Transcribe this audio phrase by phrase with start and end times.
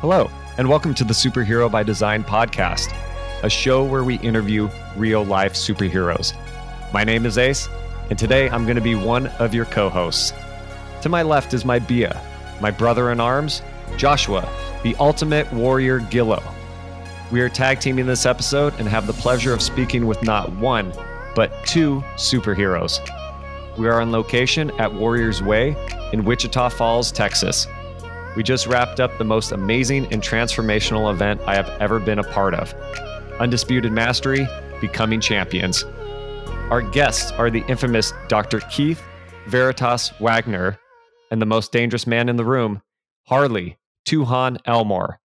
[0.00, 2.90] Hello, and welcome to the Superhero by Design podcast,
[3.42, 6.32] a show where we interview real life superheroes.
[6.90, 7.68] My name is Ace,
[8.08, 10.32] and today I'm going to be one of your co hosts.
[11.02, 12.18] To my left is my Bia,
[12.62, 13.60] my brother in arms,
[13.98, 14.50] Joshua,
[14.82, 16.42] the ultimate warrior Gillow.
[17.30, 20.94] We are tag teaming this episode and have the pleasure of speaking with not one,
[21.34, 23.00] but two superheroes.
[23.76, 25.76] We are on location at Warriors Way
[26.14, 27.66] in Wichita Falls, Texas.
[28.36, 32.24] We just wrapped up the most amazing and transformational event I have ever been a
[32.24, 32.72] part of
[33.40, 34.46] Undisputed Mastery
[34.80, 35.84] Becoming Champions.
[36.70, 38.60] Our guests are the infamous Dr.
[38.60, 39.02] Keith
[39.46, 40.78] Veritas Waggoner
[41.32, 42.82] and the most dangerous man in the room,
[43.26, 45.20] Harley Tuhon Elmore.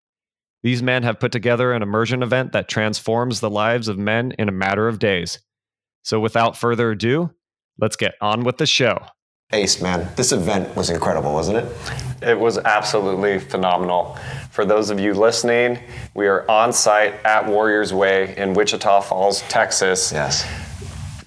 [0.63, 4.49] These men have put together an immersion event that transforms the lives of men in
[4.49, 5.39] a matter of days.
[6.01, 7.29] So, without further ado,
[7.79, 8.97] let's get on with the show.
[9.53, 11.71] Ace, man, this event was incredible, wasn't it?
[12.23, 14.17] It was absolutely phenomenal.
[14.49, 15.77] For those of you listening,
[16.15, 20.11] we are on site at Warriors Way in Wichita Falls, Texas.
[20.11, 20.45] Yes.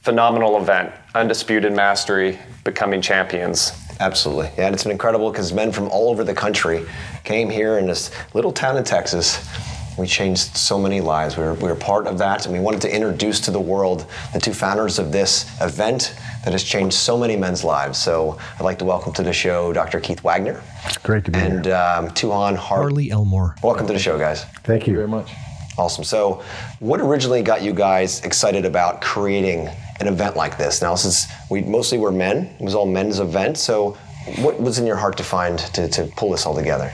[0.02, 3.70] Phenomenal event, undisputed mastery, becoming champions.
[4.00, 4.50] Absolutely.
[4.58, 6.84] Yeah, and it's been incredible because men from all over the country
[7.22, 9.48] came here in this little town in Texas.
[9.96, 11.36] We changed so many lives.
[11.36, 14.06] We were, we were part of that, and we wanted to introduce to the world
[14.32, 16.14] the two founders of this event
[16.48, 17.98] that has changed so many men's lives.
[17.98, 20.00] So I'd like to welcome to the show Dr.
[20.00, 20.62] Keith Waggoner.
[20.86, 21.74] It's great to be and, here.
[21.74, 23.54] And um, Tuhon Har- Harley Elmore.
[23.62, 24.44] Welcome to the show, guys.
[24.64, 25.30] Thank you very much.
[25.76, 26.04] Awesome.
[26.04, 26.42] So,
[26.78, 29.68] what originally got you guys excited about creating
[30.00, 30.80] an event like this?
[30.80, 33.58] Now, since we mostly were men, it was all men's event.
[33.58, 33.98] So,
[34.38, 36.90] what was in your heart to find to, to pull this all together?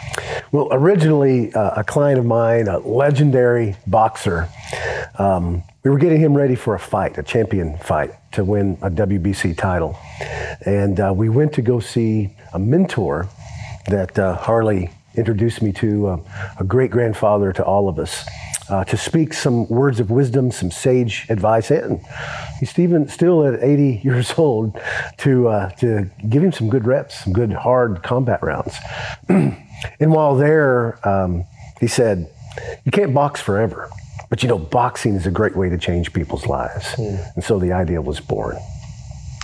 [0.50, 4.48] Well, originally, uh, a client of mine, a legendary boxer,
[5.16, 8.88] um, we were getting him ready for a fight, a champion fight to win a
[8.88, 9.98] WBC title.
[10.64, 13.28] And uh, we went to go see a mentor
[13.88, 16.18] that uh, Harley introduced me to, uh,
[16.58, 18.26] a great grandfather to all of us.
[18.70, 22.00] Uh, to speak some words of wisdom, some sage advice, and
[22.58, 24.80] he's even still at 80 years old
[25.18, 28.74] to uh, to give him some good reps, some good hard combat rounds.
[29.28, 29.54] and
[30.00, 31.44] while there, um,
[31.78, 32.26] he said,
[32.86, 33.90] "You can't box forever."
[34.30, 36.86] But you know, boxing is a great way to change people's lives.
[36.96, 37.34] Mm.
[37.34, 38.56] And so the idea was born.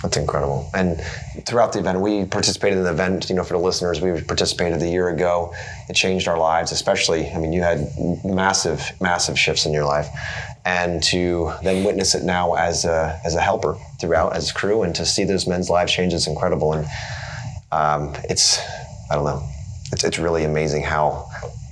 [0.01, 0.67] That's incredible.
[0.73, 0.99] And
[1.45, 4.81] throughout the event, we participated in the event, you know, for the listeners, we participated
[4.81, 5.53] a year ago.
[5.89, 7.87] It changed our lives, especially, I mean, you had
[8.25, 10.07] massive, massive shifts in your life.
[10.65, 14.95] And to then witness it now as a, as a helper throughout, as crew, and
[14.95, 16.73] to see those men's lives change is incredible.
[16.73, 16.87] And
[17.71, 18.59] um, it's,
[19.11, 19.47] I don't know,
[19.91, 21.29] it's, it's really amazing how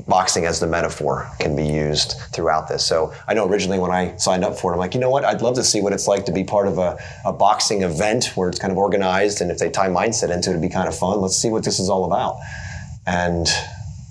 [0.09, 2.85] boxing as the metaphor can be used throughout this.
[2.85, 5.23] So I know originally when I signed up for it, I'm like, you know what?
[5.23, 8.35] I'd love to see what it's like to be part of a, a boxing event
[8.35, 10.87] where it's kind of organized, and if they tie mindset into it, it'd be kind
[10.87, 11.21] of fun.
[11.21, 12.37] Let's see what this is all about.
[13.05, 13.47] And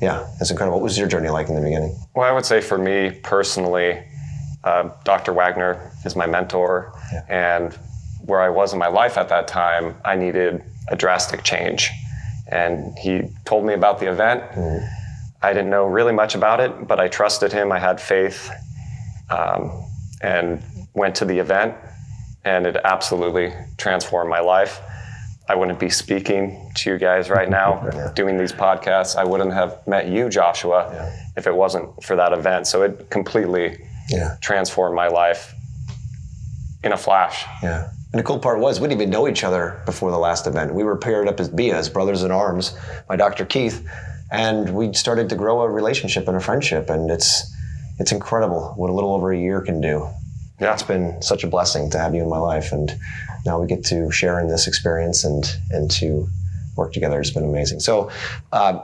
[0.00, 0.78] yeah, it's incredible.
[0.78, 1.98] What was your journey like in the beginning?
[2.14, 4.02] Well, I would say for me personally,
[4.64, 5.32] uh, Dr.
[5.32, 7.22] Waggoner is my mentor, yeah.
[7.28, 7.74] and
[8.24, 11.90] where I was in my life at that time, I needed a drastic change.
[12.50, 14.42] And he told me about the event.
[14.52, 14.97] Mm-hmm
[15.42, 17.70] I didn't know really much about it, but I trusted him.
[17.70, 18.50] I had faith
[19.30, 19.84] um,
[20.20, 20.62] and
[20.94, 21.74] went to the event,
[22.44, 24.80] and it absolutely transformed my life.
[25.48, 28.12] I wouldn't be speaking to you guys right now, yeah.
[28.14, 29.16] doing these podcasts.
[29.16, 31.16] I wouldn't have met you, Joshua, yeah.
[31.36, 32.66] if it wasn't for that event.
[32.66, 33.78] So it completely
[34.10, 34.36] yeah.
[34.40, 35.54] transformed my life
[36.82, 37.44] in a flash.
[37.62, 37.90] Yeah.
[38.12, 40.74] And the cool part was we didn't even know each other before the last event.
[40.74, 43.44] We were paired up as Bia, as brothers in arms, by Dr.
[43.44, 43.86] Keith
[44.30, 47.54] and we started to grow a relationship and a friendship and it's
[47.98, 50.08] it's incredible what a little over a year can do.
[50.60, 50.72] Yeah.
[50.72, 52.92] it's been such a blessing to have you in my life and
[53.46, 56.28] now we get to share in this experience and and to
[56.76, 57.20] work together.
[57.20, 57.80] It's been amazing.
[57.80, 58.10] So
[58.52, 58.80] uh,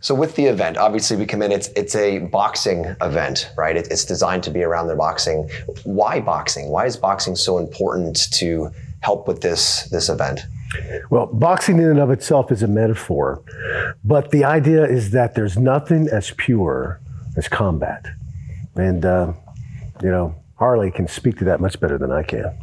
[0.00, 3.76] so with the event obviously we come in it's it's a boxing event right?
[3.76, 5.48] It, it's designed to be around the boxing.
[5.84, 6.68] Why boxing?
[6.68, 8.70] Why is boxing so important to
[9.00, 10.40] help with this this event
[11.10, 13.42] well, boxing in and of itself is a metaphor,
[14.04, 17.00] but the idea is that there's nothing as pure
[17.36, 18.06] as combat.
[18.74, 19.32] And, uh,
[20.02, 22.56] you know, Harley can speak to that much better than I can.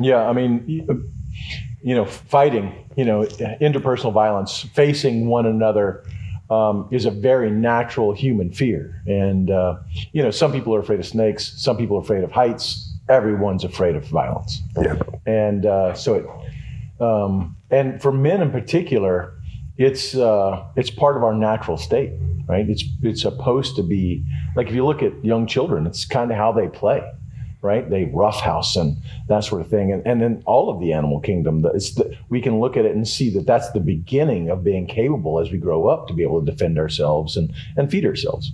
[0.00, 0.64] Yeah, I mean,
[1.82, 3.24] you know, fighting, you know,
[3.60, 6.04] interpersonal violence, facing one another
[6.50, 9.02] um, is a very natural human fear.
[9.06, 9.76] And, uh,
[10.12, 13.64] you know, some people are afraid of snakes, some people are afraid of heights, everyone's
[13.64, 14.60] afraid of violence.
[14.80, 14.96] Yeah.
[15.26, 16.26] And uh, so it,
[17.02, 19.34] um, and for men in particular,
[19.76, 22.12] it's uh, it's part of our natural state,
[22.48, 22.68] right?
[22.68, 24.24] It's it's supposed to be
[24.56, 27.02] like if you look at young children, it's kind of how they play.
[27.62, 27.88] right?
[27.88, 28.96] They roughhouse and
[29.28, 29.92] that sort of thing.
[29.92, 32.94] And, and then all of the animal kingdom, it's the, we can look at it
[32.96, 36.24] and see that that's the beginning of being capable as we grow up to be
[36.24, 38.50] able to defend ourselves and, and feed ourselves.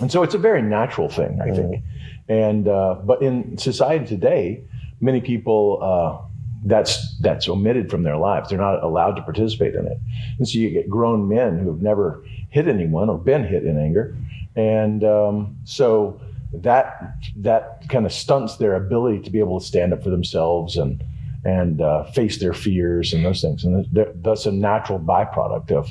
[0.00, 1.84] And so it's a very natural thing, I think.
[2.28, 4.64] And uh, but in society today,
[5.00, 6.18] many people uh,
[6.64, 8.48] that's that's omitted from their lives.
[8.48, 9.98] They're not allowed to participate in it.
[10.38, 13.78] And so you get grown men who have never hit anyone or been hit in
[13.78, 14.16] anger,
[14.56, 16.20] and um, so
[16.52, 20.76] that that kind of stunts their ability to be able to stand up for themselves
[20.76, 21.02] and
[21.44, 23.64] and uh, face their fears and those things.
[23.64, 23.86] And
[24.22, 25.90] that's a natural byproduct of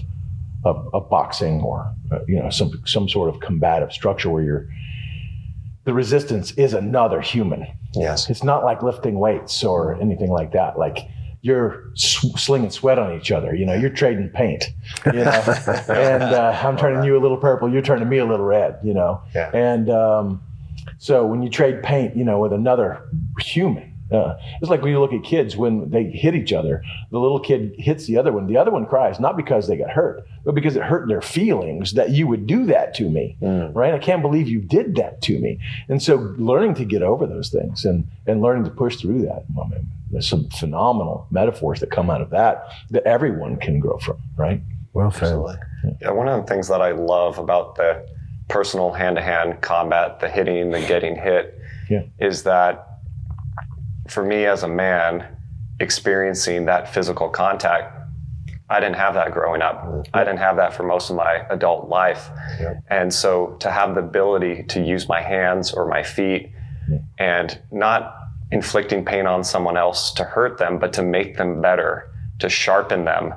[0.65, 4.67] of, of boxing or uh, you know some some sort of combative structure where you're
[5.85, 7.67] the resistance is another human.
[7.93, 8.29] Yes.
[8.29, 10.77] It's not like lifting weights or anything like that.
[10.79, 10.99] Like
[11.41, 13.53] you're sw- slinging sweat on each other.
[13.53, 14.65] You know, you're trading paint.
[15.05, 15.31] You know,
[15.89, 17.69] and uh, I'm turning you a little purple.
[17.71, 18.79] You're turning me a little red.
[18.83, 19.51] You know, Yeah.
[19.53, 20.41] and um,
[20.99, 23.09] so when you trade paint, you know, with another
[23.39, 23.92] human.
[24.11, 26.83] Uh, it's like when you look at kids when they hit each other.
[27.11, 28.45] The little kid hits the other one.
[28.47, 31.93] The other one cries not because they got hurt, but because it hurt their feelings
[31.93, 33.37] that you would do that to me.
[33.41, 33.93] Right?
[33.93, 35.59] I can't believe you did that to me.
[35.87, 39.45] And so learning to get over those things and and learning to push through that.
[39.59, 43.97] I mean, there's some phenomenal metaphors that come out of that that everyone can grow
[43.97, 44.17] from.
[44.37, 44.61] Right?
[44.93, 45.23] Well said.
[45.23, 45.55] Absolutely.
[46.01, 48.05] Yeah, one of the things that I love about the
[48.49, 51.57] personal hand-to-hand combat, the hitting, the getting hit,
[51.89, 52.03] Yeah.
[52.19, 52.92] is that
[54.13, 55.25] for me as a man,
[55.79, 57.99] experiencing that physical contact,
[58.69, 59.83] I didn't have that growing up.
[59.83, 60.15] Mm-hmm.
[60.15, 62.29] I didn't have that for most of my adult life.
[62.89, 66.51] And so to have the ability to use my hands or my feet
[66.89, 66.97] mm-hmm.
[67.17, 68.15] and not
[68.51, 73.03] inflicting pain on someone else to hurt them, but to make them better, to sharpen
[73.03, 73.33] them,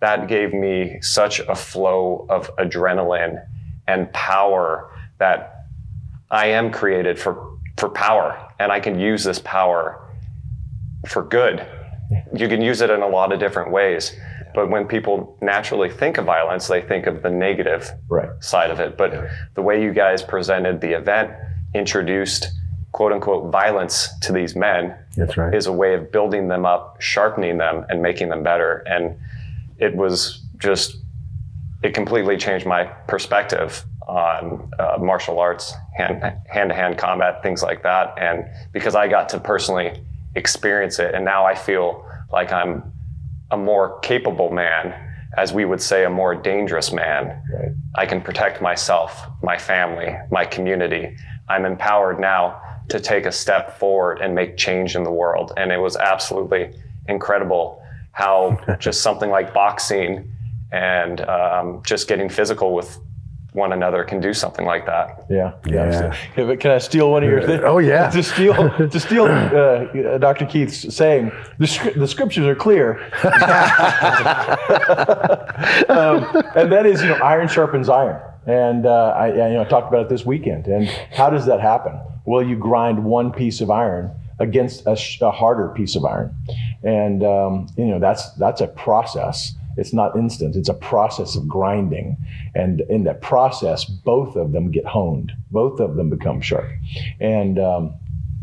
[0.00, 3.44] that gave me such a flow of adrenaline
[3.86, 5.66] and power that
[6.30, 10.05] I am created for, for power and I can use this power
[11.06, 11.66] for good.
[12.34, 14.14] You can use it in a lot of different ways.
[14.54, 18.30] But when people naturally think of violence, they think of the negative Right.
[18.40, 18.96] side of it.
[18.96, 21.32] But the way you guys presented the event
[21.74, 22.48] introduced
[22.92, 25.54] quote unquote violence to these men That's right.
[25.54, 28.82] is a way of building them up, sharpening them, and making them better.
[28.86, 29.16] And
[29.78, 30.96] it was just,
[31.82, 37.82] it completely changed my perspective on uh, martial arts, hand to hand combat, things like
[37.82, 38.14] that.
[38.16, 40.00] And because I got to personally
[40.36, 42.92] experience it, and now I feel like I'm
[43.50, 44.94] a more capable man,
[45.36, 47.42] as we would say, a more dangerous man.
[47.52, 47.72] Right.
[47.94, 51.16] I can protect myself, my family, my community.
[51.48, 55.52] I'm empowered now to take a step forward and make change in the world.
[55.56, 56.74] And it was absolutely
[57.08, 57.82] incredible
[58.12, 60.32] how just something like boxing
[60.72, 62.98] and um, just getting physical with
[63.56, 65.24] one another can do something like that.
[65.30, 65.54] Yeah.
[65.64, 66.14] Yeah.
[66.36, 67.62] Yeah, but can I steal one of your things?
[67.64, 68.10] Oh, yeah.
[68.16, 68.54] to steal,
[68.90, 70.44] to steal uh, Dr.
[70.44, 72.98] Keith's saying, the, scr- the scriptures are clear.
[75.88, 78.20] um, and that is, you know, iron sharpens iron.
[78.46, 80.66] And uh, I, I, you know, I talked about it this weekend.
[80.66, 81.98] And how does that happen?
[82.26, 86.34] Well, you grind one piece of iron against a, sh- a harder piece of iron,
[86.82, 89.54] and um, you know that's that's a process.
[89.76, 90.56] It's not instant.
[90.56, 92.16] It's a process of grinding,
[92.54, 95.32] and in that process, both of them get honed.
[95.50, 96.70] Both of them become sharp,
[97.20, 97.94] and um,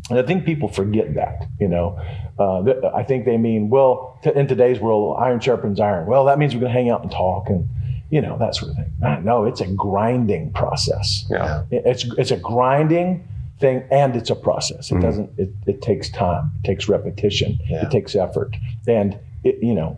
[0.09, 1.47] and I think people forget that.
[1.59, 1.99] You know,
[2.39, 6.07] uh, th- I think they mean well t- in today's world, iron sharpens iron.
[6.07, 7.67] Well, that means we're going to hang out and talk and
[8.09, 9.23] you know that sort of thing.
[9.23, 11.25] No, it's a grinding process.
[11.29, 11.63] Yeah.
[11.71, 13.27] It's it's a grinding
[13.59, 14.91] thing and it's a process.
[14.91, 15.31] It doesn't.
[15.39, 16.51] It, it takes time.
[16.59, 17.57] It takes repetition.
[17.67, 17.85] Yeah.
[17.85, 18.55] It takes effort,
[18.87, 19.97] and it you know,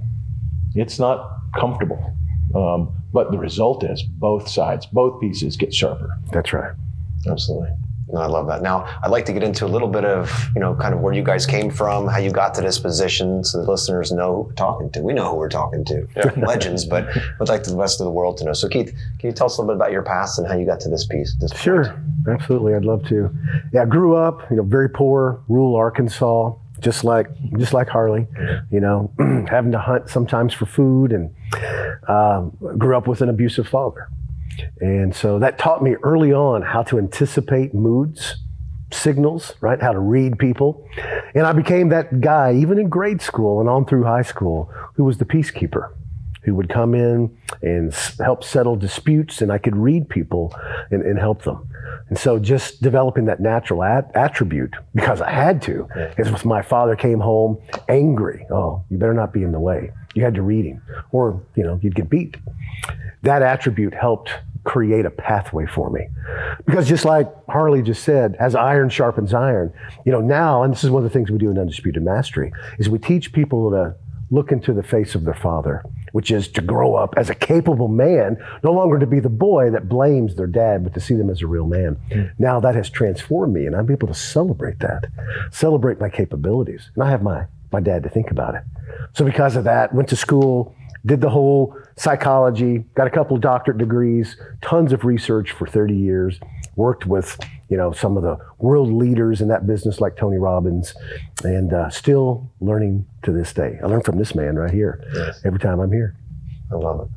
[0.76, 2.14] it's not comfortable.
[2.54, 6.10] Um, but the result is both sides, both pieces get sharper.
[6.32, 6.74] That's right.
[7.28, 7.70] Absolutely.
[8.08, 8.62] No, I love that.
[8.62, 11.14] Now, I'd like to get into a little bit of, you know, kind of where
[11.14, 14.42] you guys came from, how you got to this position, so the listeners know who
[14.44, 15.02] we're talking to.
[15.02, 17.08] We know who we're talking to, legends, but
[17.40, 18.54] would like the rest of the world to know.
[18.54, 20.66] So, Keith, can you tell us a little bit about your past and how you
[20.68, 21.36] got to this piece?
[21.40, 21.64] This point?
[21.64, 22.76] Sure, absolutely.
[22.76, 23.36] I'd love to.
[23.74, 27.28] Yeah, I grew up, you know, very poor, rural Arkansas, just like
[27.58, 28.28] just like Harley.
[28.72, 29.12] You know,
[29.50, 31.34] having to hunt sometimes for food, and
[32.08, 34.08] um, grew up with an abusive father,
[34.80, 38.36] and so that taught me early on how to anticipate moods,
[38.92, 39.82] signals, right?
[39.82, 40.88] How to read people,
[41.34, 45.04] and I became that guy even in grade school and on through high school who
[45.04, 45.95] was the peacekeeper
[46.46, 50.56] who would come in and s- help settle disputes, and I could read people
[50.92, 51.68] and, and help them.
[52.10, 55.88] And so, just developing that natural at- attribute because I had to.
[56.18, 57.58] Is if my father came home
[57.90, 59.92] angry, oh, you better not be in the way.
[60.14, 62.38] You had to read him, or you know, you'd get beat.
[63.24, 64.32] That attribute helped
[64.66, 66.08] create a pathway for me.
[66.66, 69.72] Because just like Harley just said, as iron sharpens iron,
[70.06, 72.52] you know, now, and this is one of the things we do in Undisputed Mastery,
[72.80, 73.96] is we teach people to
[74.32, 75.84] look into the face of their father,
[76.16, 79.70] which is to grow up as a capable man, no longer to be the boy
[79.70, 81.98] that blames their dad, but to see them as a real man.
[82.10, 82.32] Mm.
[82.40, 85.08] Now that has transformed me, and I'm able to celebrate that,
[85.52, 86.90] celebrate my capabilities.
[86.96, 88.64] And I have my, my dad to think about it.
[89.14, 90.74] So because of that, went to school,
[91.06, 95.98] did the whole psychology, got a couple of doctorate degrees, tons of research for 30
[95.98, 96.40] years,
[96.76, 97.40] worked with
[97.70, 100.96] you know some of the world leaders in that business like Tony Robbins,
[101.44, 103.80] and uh, still learning to this day.
[103.84, 105.42] I learn from this man right here yes.
[105.46, 106.16] every time I'm here.
[106.72, 107.08] I love it.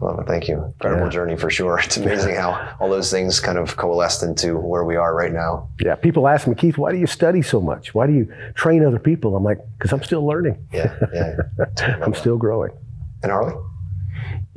[0.00, 0.26] Love it.
[0.26, 0.62] Thank you.
[0.62, 1.10] Incredible yeah.
[1.10, 1.78] journey for sure.
[1.84, 5.70] It's amazing how all those things kind of coalesced into where we are right now.
[5.80, 5.94] Yeah.
[5.94, 7.94] People ask me, Keith, why do you study so much?
[7.94, 9.36] Why do you train other people?
[9.36, 10.66] I'm like, because I'm still learning.
[10.72, 10.94] Yeah.
[11.14, 11.36] Yeah.
[12.02, 12.72] I'm still growing.
[13.22, 13.54] And Harley?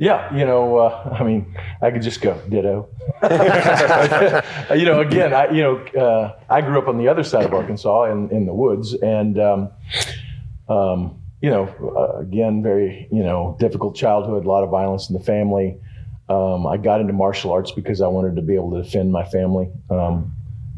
[0.00, 2.88] Yeah, you know, uh, I mean, I could just go ditto.
[4.74, 7.52] you know, again, I you know, uh, I grew up on the other side of
[7.52, 9.70] Arkansas in, in the woods, and um,
[10.68, 15.14] um, you know, uh, again, very you know, difficult childhood, a lot of violence in
[15.14, 15.78] the family.
[16.30, 19.24] Um, I got into martial arts because I wanted to be able to defend my
[19.24, 20.32] family, um,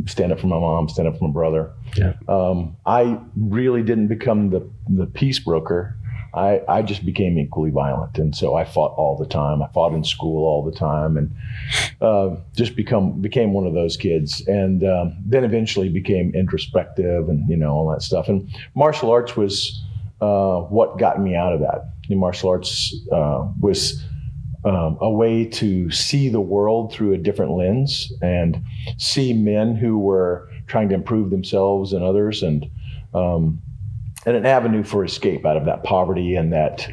[0.06, 1.70] stand up for my mom, stand up for my brother.
[1.94, 2.14] Yeah.
[2.26, 5.96] Um, I really didn't become the the peace broker
[6.34, 8.18] I, I just became equally violent.
[8.18, 9.62] And so I fought all the time.
[9.62, 11.30] I fought in school all the time and
[12.00, 14.46] uh, just become became one of those kids.
[14.46, 18.28] And um, then eventually became introspective and, you know, all that stuff.
[18.28, 19.82] And martial arts was
[20.20, 21.88] uh, what got me out of that.
[22.08, 24.04] Martial arts uh, was
[24.64, 28.62] um, a way to see the world through a different lens and
[28.98, 32.70] see men who were trying to improve themselves and others and
[33.14, 33.60] um,
[34.26, 36.88] and an avenue for escape out of that poverty and that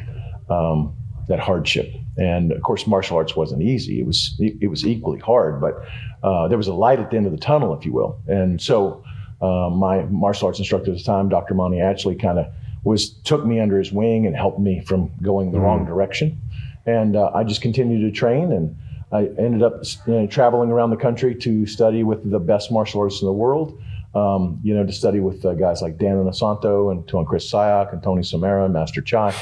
[0.48, 0.94] um,
[1.28, 1.94] that hardship.
[2.18, 4.00] And of course, martial arts wasn't easy.
[4.00, 5.74] It was it was equally hard, but
[6.22, 8.20] uh, there was a light at the end of the tunnel, if you will.
[8.26, 9.04] And so,
[9.40, 11.54] uh, my martial arts instructor at the time, Dr.
[11.54, 12.46] Monty Atchley, kind of
[12.82, 15.66] was took me under his wing and helped me from going the mm-hmm.
[15.66, 16.40] wrong direction.
[16.86, 18.76] And uh, I just continued to train, and
[19.12, 23.00] I ended up you know, traveling around the country to study with the best martial
[23.00, 23.80] artists in the world
[24.14, 27.92] um, you know, to study with uh, guys like Dan Inosanto and Tuhon Chris Sayoc
[27.92, 29.34] and Tony Samara and Master Chai,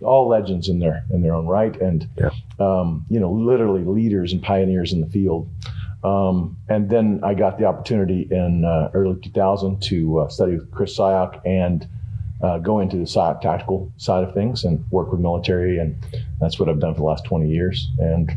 [0.00, 2.30] all legends in their in their own right, and yeah.
[2.58, 5.48] um, you know, literally leaders and pioneers in the field.
[6.04, 10.70] Um, and then I got the opportunity in uh, early 2000 to uh, study with
[10.70, 11.88] Chris Sayoc and
[12.42, 15.96] uh, go into the Sayoc tactical side of things and work with military, and
[16.40, 17.90] that's what I've done for the last 20 years.
[17.98, 18.30] And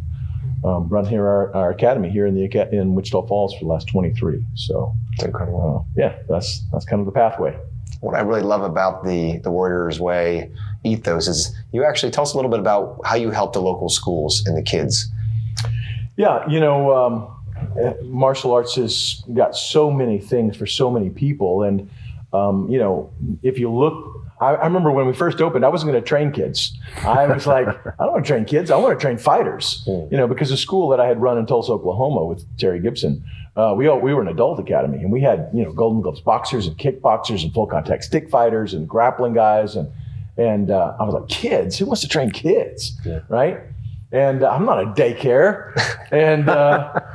[0.67, 3.87] um, run here our, our, academy here in the in Wichita Falls for the last
[3.87, 4.43] 23.
[4.55, 5.87] So it's incredible.
[5.87, 7.57] Uh, yeah, that's that's kind of the pathway.
[8.01, 10.51] What I really love about the the Warriors Way
[10.83, 13.89] ethos is you actually tell us a little bit about how you help the local
[13.89, 15.09] schools and the kids.
[16.17, 21.63] Yeah, you know, um, martial arts has got so many things for so many people,
[21.63, 21.89] and
[22.37, 25.91] um, you know, if you look I, I, remember when we first opened, I wasn't
[25.91, 26.77] going to train kids.
[26.97, 27.67] I was like,
[27.99, 28.69] I don't want to train kids.
[28.69, 29.83] I want to train fighters.
[29.87, 30.11] Mm.
[30.11, 33.23] You know, because the school that I had run in Tulsa, Oklahoma, with Terry Gibson,
[33.55, 36.21] uh, we all, we were an adult academy, and we had you know Golden Gloves
[36.21, 39.91] boxers and kickboxers and full contact stick fighters and grappling guys, and
[40.37, 43.21] and uh, I was like, kids, who wants to train kids, yeah.
[43.29, 43.59] right?
[44.11, 45.73] And uh, I'm not a daycare,
[46.11, 46.47] and.
[46.49, 46.99] Uh,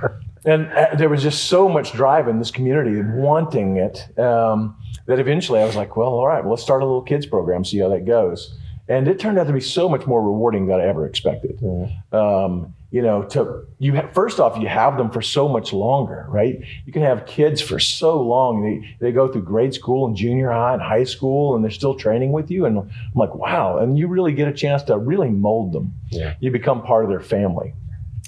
[0.44, 4.18] and uh, there was just so much drive in this community wanting it.
[4.18, 7.26] Um, that eventually I was like, well, all right, well, let's start a little kids
[7.26, 8.56] program, see how that goes.
[8.88, 11.58] And it turned out to be so much more rewarding than I ever expected.
[11.60, 12.16] Mm-hmm.
[12.16, 16.26] Um, you know, to you ha- first off, you have them for so much longer,
[16.28, 16.60] right?
[16.84, 18.62] You can have kids for so long.
[18.62, 21.94] They they go through grade school and junior high and high school, and they're still
[21.94, 22.66] training with you.
[22.66, 23.78] And I'm like, wow!
[23.78, 25.94] And you really get a chance to really mold them.
[26.10, 26.34] Yeah.
[26.40, 27.72] You become part of their family,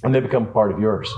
[0.02, 1.12] and they become part of yours.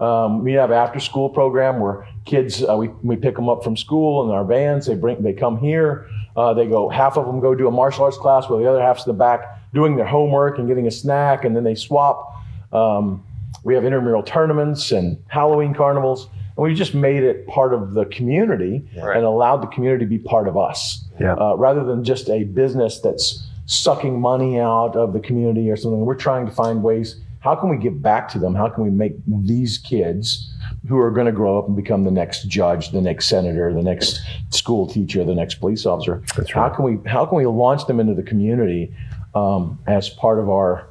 [0.00, 3.76] Um, we have after school program where kids uh, we, we pick them up from
[3.76, 4.86] school in our vans.
[4.86, 6.06] They bring they come here.
[6.36, 8.80] Uh, they go half of them go do a martial arts class while the other
[8.80, 12.34] half's in the back doing their homework and getting a snack, and then they swap.
[12.72, 13.24] Um,
[13.64, 18.04] we have intramural tournaments and Halloween carnivals, and we just made it part of the
[18.06, 19.16] community right.
[19.16, 21.34] and allowed the community to be part of us, yeah.
[21.34, 26.00] uh, rather than just a business that's sucking money out of the community or something.
[26.00, 28.54] We're trying to find ways how can we get back to them?
[28.54, 30.52] How can we make these kids
[30.88, 33.82] who are going to grow up and become the next judge, the next senator, the
[33.82, 36.22] next school teacher, the next police officer?
[36.36, 36.50] Right.
[36.50, 38.92] How can we how can we launch them into the community
[39.34, 40.88] um, as part of our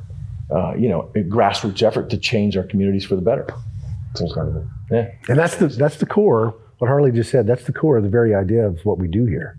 [0.50, 3.48] uh, you know grassroots effort to change our communities for the better?
[4.12, 4.66] It's incredible.
[4.89, 8.03] Yeah, and that's the that's the core what Harley just said, that's the core of
[8.03, 9.57] the very idea of what we do here.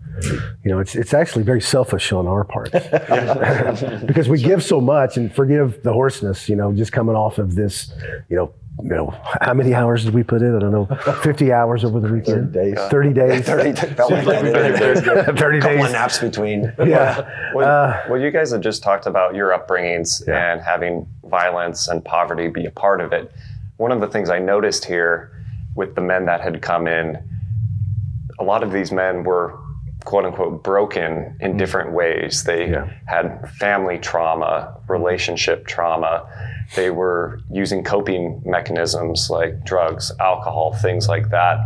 [0.63, 2.71] You know, it's it's actually very selfish on our part
[4.05, 6.47] because we give so much and forgive the hoarseness.
[6.47, 7.91] You know, just coming off of this,
[8.29, 8.53] you know.
[8.81, 10.55] You know, how many hours did we put in?
[10.55, 10.85] I don't know,
[11.21, 12.53] 50 hours over the weekend?
[12.53, 12.77] 30 days.
[12.89, 13.45] 30 days.
[13.45, 15.37] 30, felt like that, didn't it?
[15.37, 15.85] 30 couple days.
[15.85, 16.71] of naps between.
[16.79, 17.51] Yeah.
[17.53, 22.05] Well, uh, well, you guys have just talked about your upbringings and having violence and
[22.05, 23.29] poverty be a part of it.
[23.75, 25.38] One of the things I noticed here
[25.79, 27.17] with the men that had come in,
[28.37, 29.57] a lot of these men were
[30.03, 31.57] quote unquote broken in mm.
[31.57, 32.43] different ways.
[32.43, 32.89] They Yeah.
[33.05, 36.25] had family trauma, relationship trauma.
[36.75, 41.57] They were using coping mechanisms like drugs, alcohol, things like that.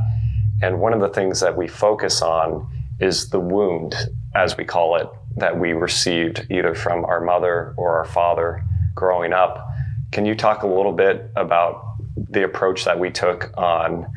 [0.62, 2.68] And one of the things that we focus on
[3.00, 3.96] is the wound,
[4.36, 9.34] as we call it, that we received either from our mother or our father growing
[9.34, 9.68] up.
[10.12, 11.93] Can you talk a little bit about
[12.34, 14.08] the approach that we took on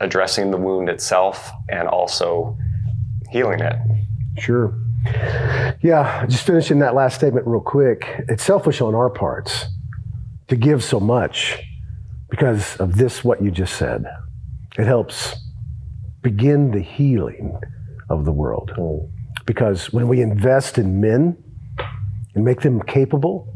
[0.00, 2.56] addressing the wound itself and also
[3.30, 3.76] healing it?
[4.38, 4.74] Sure.
[5.82, 8.24] Yeah, just finishing that last statement real quick.
[8.28, 9.66] It's selfish on our parts
[10.48, 11.58] to give so much
[12.30, 14.04] because of this, what you just said.
[14.78, 15.36] It helps
[16.22, 17.58] begin the healing
[18.08, 18.72] of the world.
[18.76, 19.10] Mm.
[19.44, 21.36] Because when we invest in men
[22.34, 23.52] and make them capable,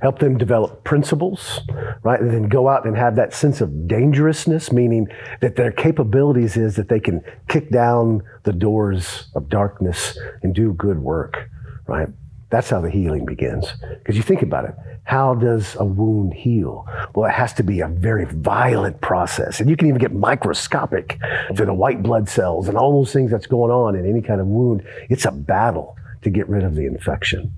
[0.00, 1.60] help them develop principles,
[2.02, 2.20] right?
[2.20, 5.08] And then go out and have that sense of dangerousness, meaning
[5.40, 10.72] that their capabilities is that they can kick down the doors of darkness and do
[10.72, 11.48] good work,
[11.86, 12.08] right?
[12.50, 13.66] That's how the healing begins.
[13.98, 14.74] Because you think about it,
[15.04, 16.86] how does a wound heal?
[17.14, 19.60] Well, it has to be a very violent process.
[19.60, 21.18] And you can even get microscopic
[21.56, 24.40] to the white blood cells and all those things that's going on in any kind
[24.40, 24.82] of wound.
[25.08, 27.52] It's a battle to get rid of the infection.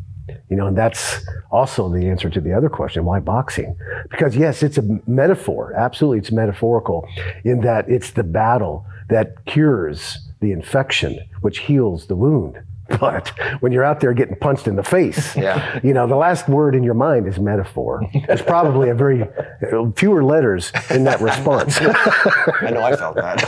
[0.50, 3.76] You know, and that's also the answer to the other question why boxing?
[4.10, 5.72] Because, yes, it's a metaphor.
[5.76, 7.08] Absolutely, it's metaphorical
[7.44, 12.58] in that it's the battle that cures the infection, which heals the wound.
[12.98, 13.28] But
[13.60, 15.78] when you're out there getting punched in the face, Yeah.
[15.84, 18.02] you know, the last word in your mind is metaphor.
[18.26, 21.78] There's probably a very uh, fewer letters in that response.
[21.80, 23.46] I know I felt that.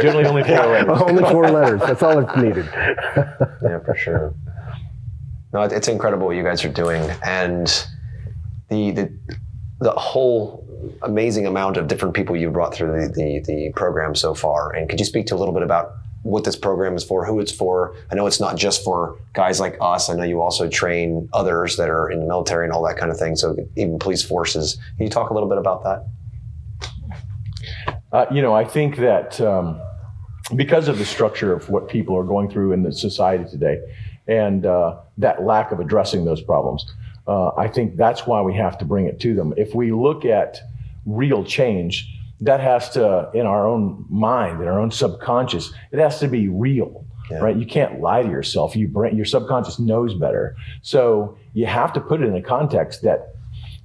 [0.00, 1.02] Generally only four letters.
[1.02, 1.80] Only four letters.
[1.80, 2.66] That's all it's needed.
[2.72, 4.32] yeah, for sure.
[5.54, 7.68] No, it's incredible what you guys are doing, and
[8.70, 9.18] the the
[9.78, 10.66] the whole
[11.02, 14.72] amazing amount of different people you've brought through the, the the program so far.
[14.72, 15.92] And could you speak to a little bit about
[16.24, 17.94] what this program is for, who it's for?
[18.10, 20.10] I know it's not just for guys like us.
[20.10, 23.12] I know you also train others that are in the military and all that kind
[23.12, 23.36] of thing.
[23.36, 24.76] So even police forces.
[24.96, 26.04] Can you talk a little bit about that?
[28.10, 29.80] Uh, you know, I think that um,
[30.56, 33.78] because of the structure of what people are going through in the society today,
[34.26, 36.84] and uh, that lack of addressing those problems,
[37.26, 39.54] uh, I think that's why we have to bring it to them.
[39.56, 40.60] If we look at
[41.06, 42.08] real change,
[42.40, 46.48] that has to, in our own mind, in our own subconscious, it has to be
[46.48, 47.04] real.
[47.40, 48.76] Right, you can't lie to yourself.
[48.76, 53.00] You bring, your subconscious knows better, so you have to put it in a context
[53.02, 53.36] that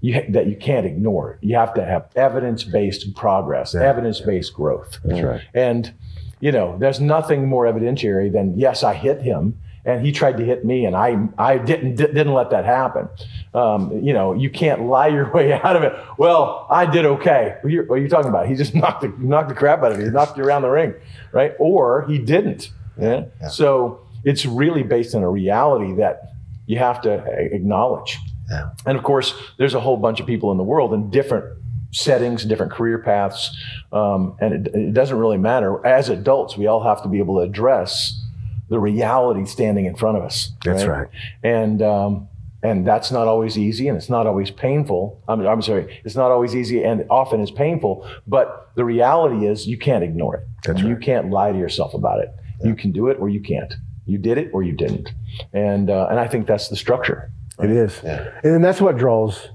[0.02, 1.40] you, that you can't ignore.
[1.42, 5.00] You have to have evidence-based progress, evidence-based growth.
[5.06, 5.42] That's right.
[5.54, 5.94] And
[6.42, 10.46] you know, there's nothing more evidentiary than yes, I hit him, and he tried to
[10.46, 13.08] hit me, and I I didn't didn't let that happen.
[13.54, 15.94] Um, you know, you can't lie your way out of it.
[16.18, 17.58] Well, I did okay.
[17.62, 18.48] What are you, what are you talking about?
[18.48, 20.06] He just knocked the knocked the crap out of you.
[20.06, 20.94] He knocked you around the ring,
[21.32, 21.54] right?
[21.60, 22.72] Or he didn't.
[23.00, 23.26] Yeah.
[23.50, 26.34] So it's really based on a reality that
[26.66, 28.18] you have to acknowledge.
[28.50, 28.72] Yeah.
[28.86, 31.46] And of course, there's a whole bunch of people in the world in different
[31.92, 33.56] settings, different career paths,
[33.92, 35.86] um, and it, it doesn't really matter.
[35.86, 38.20] As adults, we all have to be able to address
[38.70, 40.52] the reality standing in front of us.
[40.64, 41.08] That's right.
[41.44, 42.28] And um,
[42.62, 45.24] and that's not always easy, and it's not always painful.
[45.28, 48.08] I'm, I'm sorry, it's not always easy, and often is painful.
[48.28, 50.44] But the reality is, you can't ignore it.
[50.66, 51.02] That's You right.
[51.02, 52.30] can't lie to yourself about it.
[52.64, 53.74] You can do it, or you can't.
[54.06, 55.10] You did it, or you didn't.
[55.54, 57.32] And uh, and I think that's the structure.
[57.62, 58.02] It is.
[58.44, 59.50] And that's what draws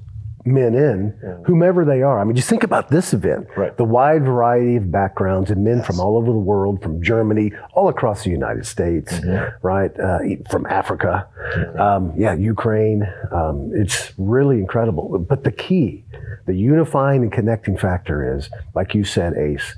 [0.45, 1.15] men in,
[1.47, 2.21] whomever they are.
[2.21, 3.49] I mean, just think about this event.
[3.57, 3.77] Right.
[3.77, 7.89] The wide variety of backgrounds and men from all over the world, from Germany, all
[7.89, 9.21] across the United States,
[9.63, 9.91] right?
[9.99, 10.19] Uh,
[10.51, 11.27] from Africa,
[11.79, 13.05] um, yeah, Ukraine.
[13.33, 15.19] Um, it's really incredible.
[15.19, 16.05] But the key,
[16.47, 19.75] the unifying and connecting factor is, like you said, Ace,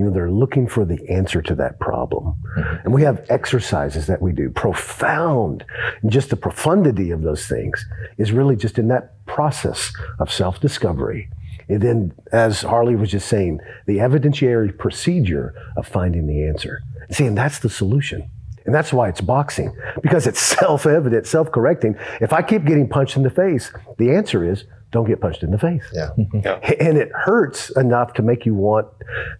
[0.00, 2.34] you know, they're looking for the answer to that problem.
[2.56, 2.76] Mm-hmm.
[2.84, 5.62] And we have exercises that we do, profound.
[6.00, 7.84] And just the profundity of those things
[8.16, 11.28] is really just in that process of self discovery.
[11.68, 16.80] And then, as Harley was just saying, the evidentiary procedure of finding the answer.
[17.10, 18.30] See, and that's the solution.
[18.64, 21.94] And that's why it's boxing, because it's self evident, self correcting.
[22.22, 25.50] If I keep getting punched in the face, the answer is don't get punched in
[25.50, 25.82] the face.
[25.92, 26.10] Yeah.
[26.80, 28.88] And it hurts enough to make you want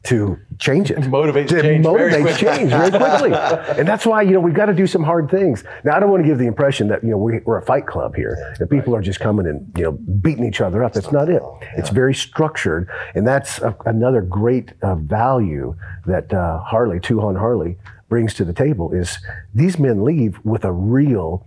[0.04, 0.98] to change it.
[0.98, 2.48] Motivates to change very motivate quickly.
[2.48, 3.32] change very quickly.
[3.78, 5.64] and that's why, you know, we've got to do some hard things.
[5.84, 7.86] Now, I don't want to give the impression that, you know, we, we're a fight
[7.86, 10.92] club here and people are just coming and, you know, beating each other up.
[10.92, 11.42] That's not it.
[11.76, 12.88] It's very structured.
[13.14, 18.52] And that's a, another great uh, value that uh, Harley, Tuhon Harley, brings to the
[18.52, 19.18] table is
[19.54, 21.46] these men leave with a real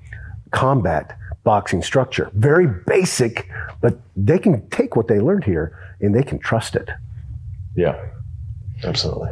[0.52, 2.30] combat boxing structure.
[2.34, 3.50] Very basic,
[3.82, 6.90] but they can take what they learned here and they can trust it.
[7.76, 8.00] Yeah.
[8.84, 9.30] Absolutely.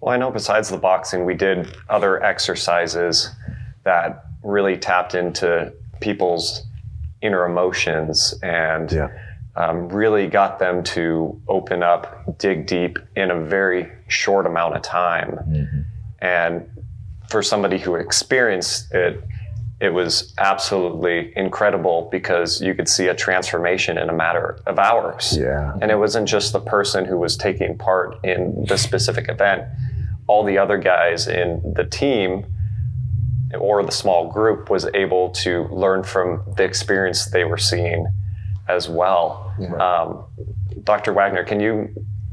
[0.00, 3.30] Well, I know besides the boxing, we did other exercises
[3.84, 6.66] that really tapped into people's
[7.20, 9.08] inner emotions and Yeah.
[9.56, 14.82] um, really got them to open up, dig deep in a very short amount of
[14.82, 15.88] time.
[16.22, 16.66] And
[17.28, 19.22] for somebody who experienced it,
[19.80, 25.38] it was absolutely incredible because you could see a transformation in a matter of hours.
[25.40, 25.72] Yeah.
[25.80, 29.64] And it wasn't just the person who was taking part in the specific event.
[30.26, 32.44] All the other guys in the team
[33.58, 38.06] or the small group was able to learn from the experience they were seeing
[38.68, 39.52] as well.
[39.80, 40.24] Um,
[40.84, 41.12] Dr.
[41.14, 41.88] Waggoner, can you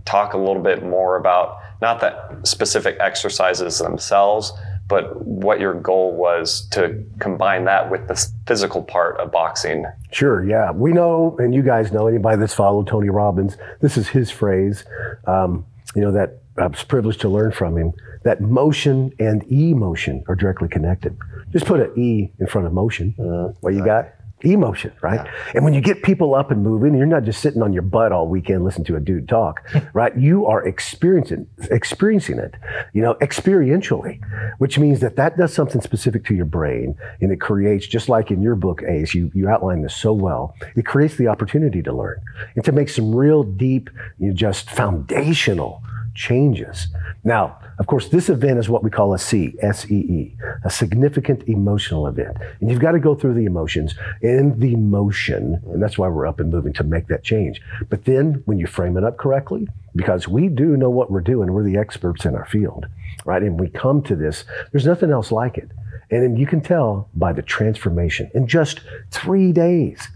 [0.05, 4.51] talk a little bit more about not the specific exercises themselves,
[4.87, 9.85] but what your goal was to combine that with the physical part of boxing?
[10.11, 10.71] Sure, yeah.
[10.71, 14.85] We know, and you guys know, anybody that's followed Tony Robbins, this is his phrase,
[15.25, 20.23] um, you know, that I was privileged to learn from him, that motion and emotion
[20.27, 21.17] are directly connected.
[21.51, 23.13] Just put an E in front of motion.
[23.61, 24.09] what you got?
[24.41, 25.27] Emotion, right?
[25.55, 28.11] And when you get people up and moving, you're not just sitting on your butt
[28.11, 30.15] all weekend listening to a dude talk, right?
[30.15, 32.53] You are experiencing experiencing it,
[32.93, 34.19] you know, experientially,
[34.59, 38.29] which means that that does something specific to your brain, and it creates, just like
[38.29, 40.53] in your book, Ace, you you outline this so well.
[40.75, 42.21] It creates the opportunity to learn
[42.55, 45.81] and to make some real deep, you know, just foundational
[46.13, 46.89] changes.
[47.23, 52.07] Now, of course, this event is what we call a C, S-E-E, a significant emotional
[52.07, 52.37] event.
[52.59, 56.25] And you've got to go through the emotions and the motion, and that's why we're
[56.25, 57.61] up and moving to make that change.
[57.89, 61.53] But then when you frame it up correctly, because we do know what we're doing,
[61.53, 62.87] we're the experts in our field,
[63.25, 63.43] right?
[63.43, 65.69] And we come to this, there's nothing else like it.
[66.09, 68.79] And then you can tell by the transformation in just
[69.11, 70.07] three days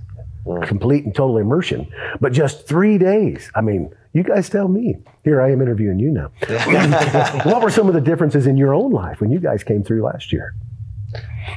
[0.46, 0.68] mm.
[0.68, 1.92] complete and total immersion.
[2.20, 3.52] But just three days.
[3.54, 4.98] I mean, you guys tell me.
[5.24, 6.32] Here I am interviewing you now.
[7.44, 10.04] what were some of the differences in your own life when you guys came through
[10.04, 10.56] last year?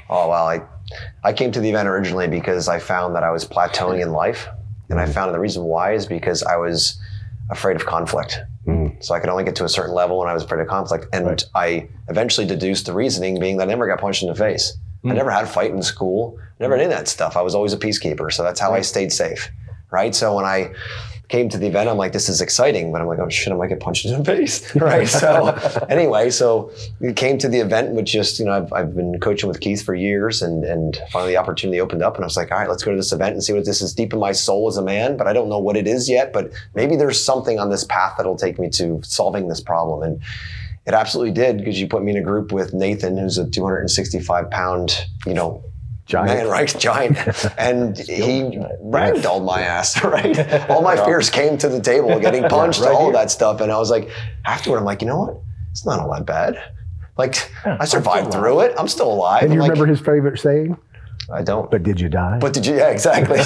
[0.08, 0.62] Oh well, I
[1.22, 4.48] I came to the event originally because I found that I was plateauing in life,
[4.90, 5.12] and I mm-hmm.
[5.12, 7.00] found the reason why is because I was
[7.50, 8.38] afraid of conflict.
[8.66, 9.00] Mm-hmm.
[9.00, 11.06] So I could only get to a certain level, when I was afraid of conflict.
[11.12, 14.76] And I eventually deduced the reasoning being that I never got punched in the face.
[15.04, 15.14] I mm.
[15.14, 16.38] never had a fight in school.
[16.60, 17.36] Never did that stuff.
[17.36, 19.50] I was always a peacekeeper, so that's how I stayed safe.
[19.94, 20.12] Right.
[20.12, 20.74] So when I
[21.28, 23.56] came to the event, I'm like, this is exciting, but I'm like, oh shit, I
[23.56, 24.74] might get punched in the face.
[24.84, 25.06] Right.
[25.06, 25.48] So
[25.88, 29.48] anyway, so we came to the event, which just, you know, I've, I've been coaching
[29.48, 32.50] with Keith for years and, and finally the opportunity opened up and I was like,
[32.50, 34.32] all right, let's go to this event and see what this is deep in my
[34.32, 37.24] soul as a man, but I don't know what it is yet, but maybe there's
[37.24, 40.02] something on this path that'll take me to solving this problem.
[40.02, 40.20] And
[40.86, 44.50] it absolutely did because you put me in a group with Nathan, who's a 265
[44.50, 45.64] pound, you know,
[46.06, 46.28] Giant.
[46.28, 46.68] man, right?
[46.78, 47.16] Giant.
[47.58, 48.42] And he
[48.82, 50.38] ragdolled my ass, right?
[50.70, 53.60] All my fears came to the table, getting punched, right all that stuff.
[53.60, 54.10] And I was like,
[54.44, 55.40] afterward, I'm like, you know what?
[55.70, 56.62] It's not all that bad.
[57.16, 58.74] Like, I survived through it.
[58.78, 59.42] I'm still alive.
[59.44, 60.76] And you I'm like, remember his favorite saying?
[61.32, 61.70] I don't.
[61.70, 62.38] But did you die?
[62.38, 62.76] But did you?
[62.76, 63.38] Yeah, exactly.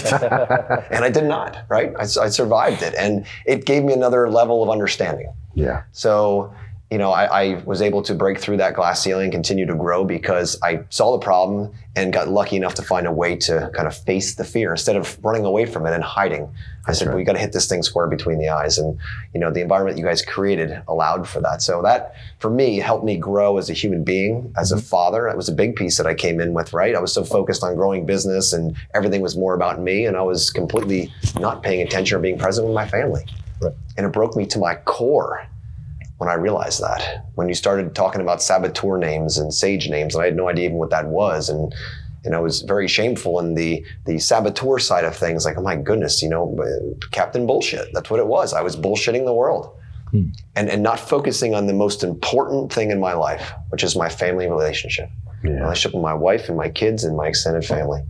[0.90, 1.92] and I did not, right?
[1.96, 2.94] I, I survived it.
[2.98, 5.32] And it gave me another level of understanding.
[5.54, 5.82] yeah.
[5.92, 6.52] So,
[6.90, 10.04] you know, I, I was able to break through that glass ceiling, continue to grow
[10.04, 13.86] because I saw the problem and got lucky enough to find a way to kind
[13.86, 16.50] of face the fear instead of running away from it and hiding.
[16.86, 18.78] I said, we got to hit this thing square between the eyes.
[18.78, 18.98] And,
[19.34, 21.60] you know, the environment you guys created allowed for that.
[21.60, 24.84] So that, for me, helped me grow as a human being, as a mm-hmm.
[24.86, 25.26] father.
[25.28, 26.94] That was a big piece that I came in with, right?
[26.94, 30.06] I was so focused on growing business and everything was more about me.
[30.06, 33.26] And I was completely not paying attention or being present with my family.
[33.60, 35.46] And it broke me to my core
[36.18, 37.24] when I realized that.
[37.34, 40.66] When you started talking about saboteur names and sage names, and I had no idea
[40.66, 41.74] even what that was, and
[42.24, 45.44] and I was very shameful in the the saboteur side of things.
[45.44, 47.88] Like, oh my goodness, you know, uh, Captain Bullshit.
[47.94, 48.52] That's what it was.
[48.52, 49.74] I was bullshitting the world,
[50.56, 54.08] and and not focusing on the most important thing in my life, which is my
[54.08, 55.08] family relationship,
[55.62, 58.02] relationship with my wife and my kids and my extended family.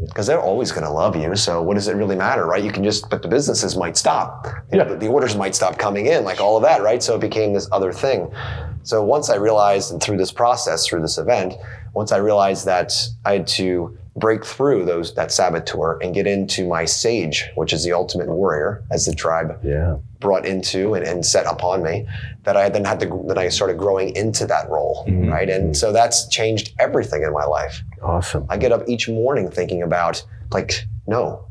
[0.00, 1.34] Because they're always going to love you.
[1.34, 2.62] So what does it really matter, right?
[2.62, 4.46] You can just, but the businesses might stop.
[4.70, 4.90] You know, Yeah.
[4.90, 7.02] the, the orders might stop coming in, like all of that, right?
[7.02, 8.30] So it became this other thing.
[8.84, 11.54] So once I realized, and through this process, through this event,
[11.94, 12.92] once I realized that
[13.24, 17.84] I had to break through those that saboteur and get into my sage, which is
[17.84, 19.96] the ultimate warrior, as the tribe Yeah.
[20.20, 22.06] brought into and, and set upon me,
[22.44, 25.28] that I then had to that I started growing into that role, mm-hmm.
[25.28, 25.48] right?
[25.48, 27.82] And so that's changed everything in my life.
[28.02, 28.46] Awesome.
[28.48, 31.48] I get up each morning thinking about like, no,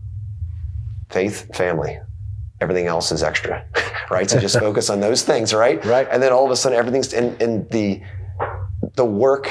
[1.09, 1.99] faith, family,
[2.61, 3.65] everything else is extra,
[4.11, 4.29] right?
[4.29, 5.83] So just focus on those things, right?
[5.85, 6.07] Right.
[6.11, 8.01] And then all of a sudden, everything's in, in the
[8.95, 9.49] the work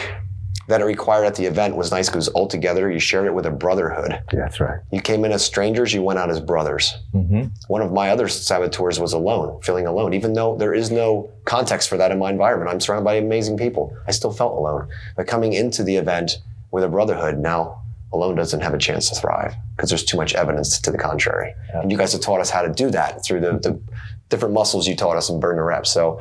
[0.68, 3.46] that it required at the event was nice because all together you shared it with
[3.46, 4.10] a brotherhood.
[4.32, 4.80] Yeah, that's right.
[4.90, 6.94] You came in as strangers, you went out as brothers.
[7.14, 7.46] Mm-hmm.
[7.68, 11.88] One of my other saboteurs was alone, feeling alone, even though there is no context
[11.88, 12.70] for that in my environment.
[12.70, 13.96] I'm surrounded by amazing people.
[14.08, 14.88] I still felt alone.
[15.16, 16.38] But coming into the event
[16.70, 20.34] with a brotherhood, now alone doesn't have a chance to thrive because there's too much
[20.34, 21.54] evidence to the contrary.
[21.74, 23.80] And you guys have taught us how to do that through the, the
[24.28, 25.90] different muscles you taught us and burn the reps.
[25.90, 26.20] So,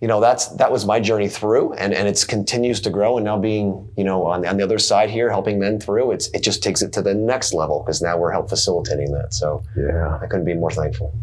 [0.00, 3.16] you know, that's that was my journey through, and and it continues to grow.
[3.16, 6.28] And now being, you know, on, on the other side here, helping men through, it's
[6.28, 9.32] it just takes it to the next level because now we're help facilitating that.
[9.32, 10.18] So Yeah.
[10.22, 11.14] I couldn't be more thankful.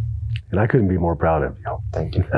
[0.52, 1.78] And I couldn't be more proud of you.
[1.92, 2.24] Thank you.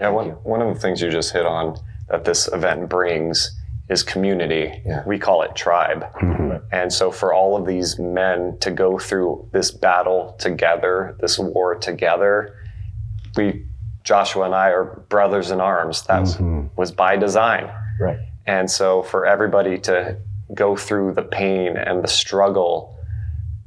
[0.00, 1.76] Yeah, one, one of the things you just hit on
[2.08, 3.56] that this event brings
[3.88, 4.82] is community.
[4.84, 5.04] Yeah.
[5.06, 6.04] We call it tribe.
[6.14, 6.56] mm-hmm.
[6.72, 11.76] And so for all of these men to go through this battle together, this war
[11.76, 12.56] together,
[13.36, 13.64] we
[14.04, 16.02] Joshua and I are brothers in arms.
[16.06, 16.70] That was- Mhm.
[16.76, 17.70] was by design.
[18.00, 18.18] Right.
[18.46, 20.16] And so for everybody to
[20.54, 22.96] go through the pain and the struggle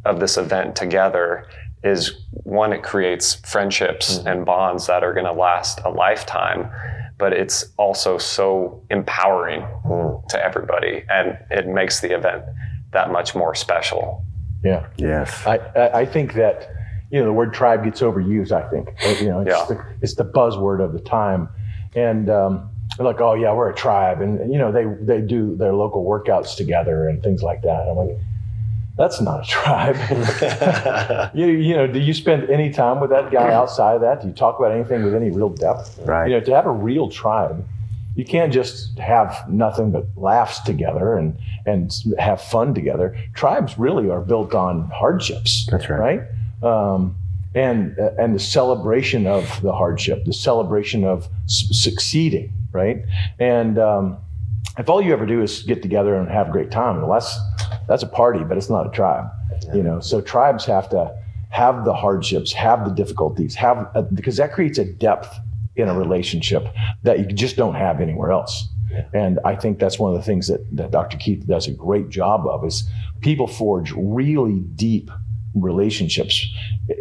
[0.04, 1.46] of this event together
[1.84, 6.70] is one, it creates friendships and bonds that are going to last a lifetime.
[7.18, 9.66] But it's also so empowering
[10.30, 12.44] to everybody and it makes the event
[12.92, 14.24] that much more special.
[14.64, 14.84] Yeah.
[14.98, 15.46] Yes.
[15.48, 16.70] I, I I think that
[17.16, 18.52] you know the word tribe gets overused.
[18.52, 18.90] I think
[19.22, 19.66] you know it's, Yeah.
[19.70, 21.48] the, it's the buzzword of the time,
[21.96, 25.56] and um, they're like, oh yeah, we're a tribe, and you know they they do
[25.56, 27.88] their local workouts together and things like that.
[27.88, 28.18] I'm like,
[28.98, 31.32] that's not a tribe.
[31.34, 34.22] you you know, do you spend any time with that guy outside of that?
[34.22, 35.98] Do you talk about anything with any real depth?
[36.04, 36.30] Right.
[36.30, 37.66] You know, to have a real tribe,
[38.16, 43.16] you can't just have nothing but laughs together and and have fun together.
[43.34, 45.66] Tribes really are built on hardships.
[45.72, 46.00] That's right.
[46.00, 46.22] Right.
[46.66, 47.16] Um,
[47.54, 52.52] and and the celebration of the hardship, the celebration of s- succeeding.
[52.74, 53.06] Right.
[53.40, 54.18] And um,
[54.78, 57.38] if all you ever do is get together and have a great time, well, that's
[57.88, 59.26] that's a party, but it's not a tribe.
[59.74, 60.02] You know.
[60.02, 61.16] So tribes have to
[61.50, 65.34] have the hardships, have the difficulties, have uh, because that creates a depth
[65.78, 66.68] in a relationship
[67.04, 68.68] that you just don't have anywhere else.
[69.14, 71.18] And I think that's one of the things that, that Dr.
[71.18, 72.88] Keith does a great job of is
[73.22, 75.12] people forge really deep
[75.56, 76.46] relationships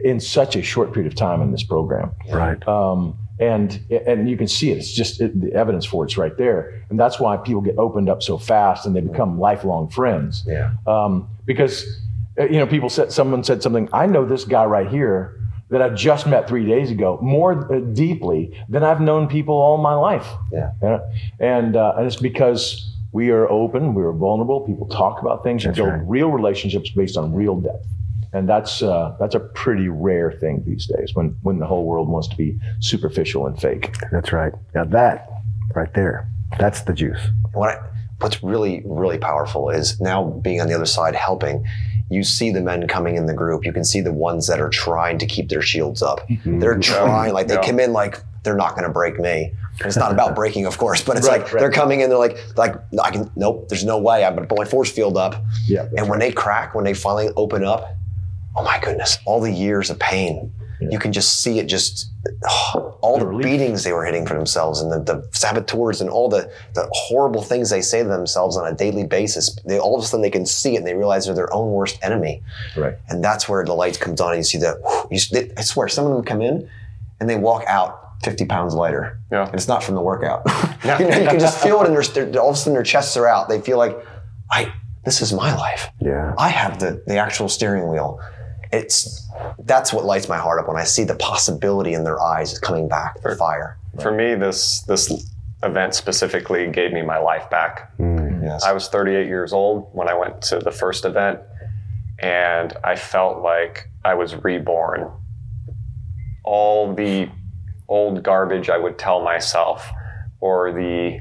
[0.05, 2.13] in such a short period of time in this program.
[2.31, 2.67] Right.
[2.67, 4.79] Um, and and you can see it.
[4.79, 8.09] It's just it, the evidence for it's right there, and that's why people get opened
[8.09, 10.45] up so fast and they become lifelong friends.
[10.47, 10.73] Yeah.
[10.87, 11.85] Um, because
[12.39, 13.89] uh, you know, people said someone said something.
[13.93, 15.41] I know this guy right here
[15.71, 19.79] that I just met three days ago more uh, deeply than I've known people all
[19.79, 20.29] my life.
[20.53, 20.71] Yeah.
[20.81, 21.01] Yeah.
[21.41, 24.61] And uh, and it's because we are open, we are vulnerable.
[24.61, 26.03] People talk about things and build right.
[26.05, 27.87] real relationships based on real depth.
[28.35, 32.09] And that's uh, that's a pretty rare thing these days when when the whole world
[32.09, 33.95] wants to be superficial and fake.
[34.13, 34.53] That's right.
[34.75, 35.29] Now that
[35.75, 37.21] right there, that's the juice.
[37.53, 37.79] what I,
[38.21, 41.65] what's really really powerful is now being on the other side helping
[42.11, 44.69] you see the men coming in the group you can see the ones that are
[44.69, 47.63] trying to keep their shields up they're trying like they Yeah.
[47.67, 50.79] come in like they're not going to break me and it's not about breaking of
[50.79, 51.61] course but it's Right, like right.
[51.61, 54.55] they're coming in they're like like i can nope there's no way i'm going to
[54.55, 55.89] put my force field up Yeah.
[55.97, 57.97] and when they crack when they finally open up
[58.57, 60.53] oh my goodness all the years of pain
[60.91, 62.11] you can just see it just
[63.01, 63.45] all the relief.
[63.45, 67.43] beatings they were hitting for themselves and the, the saboteurs and all the, the horrible
[67.43, 70.31] things they say to themselves on a daily basis they all of a sudden they
[70.31, 72.43] can see it and they realize they're their own worst enemy
[72.77, 72.95] Right.
[73.09, 74.77] and that's where the light comes on and you see that
[75.11, 76.69] you, they, i swear some of them come in
[77.21, 79.47] and they walk out 50 pounds lighter Yeah.
[79.47, 80.43] and it's not from the workout
[80.85, 82.83] you, know, you can just feel it in their, their all of a sudden their
[82.83, 83.97] chests are out they feel like
[84.51, 84.71] i
[85.05, 86.35] this is my life Yeah.
[86.39, 88.21] I have the the actual steering wheel.
[88.75, 89.29] It's
[89.61, 92.89] that's what lights my heart up when I see the possibility in their eyes coming
[92.89, 93.79] back, the fire.
[94.03, 95.31] For me, this this
[95.63, 97.97] event specifically gave me my life back.
[97.99, 98.65] Mm, yes.
[98.65, 101.41] I was 38 years old when I went to the first event,
[102.19, 105.11] and I felt like I was reborn.
[106.45, 107.31] All the
[107.89, 109.89] old garbage I would tell myself,
[110.41, 111.21] or the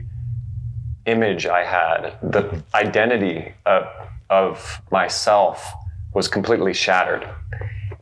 [1.06, 3.84] image I had, the identity of,
[4.30, 5.74] of myself
[6.14, 7.28] was completely shattered.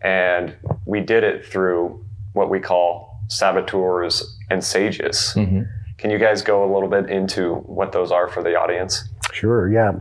[0.02, 5.34] And we did it through what we call saboteurs and sages.
[5.36, 5.62] Mm-hmm.
[5.98, 9.08] Can you guys go a little bit into what those are for the audience?
[9.32, 9.92] Sure, yeah.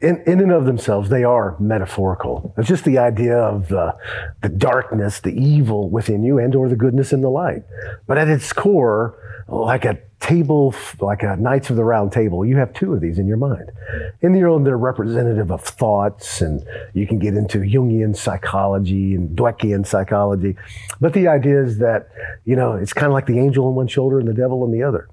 [0.00, 2.54] In, in and of themselves, they are metaphorical.
[2.58, 3.96] It's just the idea of the,
[4.42, 7.62] the darkness, the evil within you, and or the goodness in the light.
[8.06, 9.16] But at its core,
[9.50, 13.00] Oh, like a table, like a Knights of the Round Table, you have two of
[13.00, 13.72] these in your mind.
[14.20, 19.36] In your own, they're representative of thoughts, and you can get into Jungian psychology and
[19.36, 20.56] Dweckian psychology.
[21.00, 22.10] But the idea is that,
[22.44, 24.70] you know, it's kind of like the angel on one shoulder and the devil on
[24.70, 25.08] the other.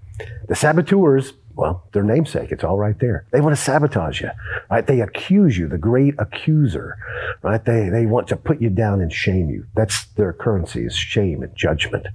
[0.47, 3.25] The saboteurs, well, their namesake, it's all right there.
[3.31, 4.29] They want to sabotage you,
[4.69, 4.85] right?
[4.85, 6.97] They accuse you, the great accuser,
[7.41, 7.63] right?
[7.65, 9.65] They, they want to put you down and shame you.
[9.75, 12.05] That's their currency is shame and judgment.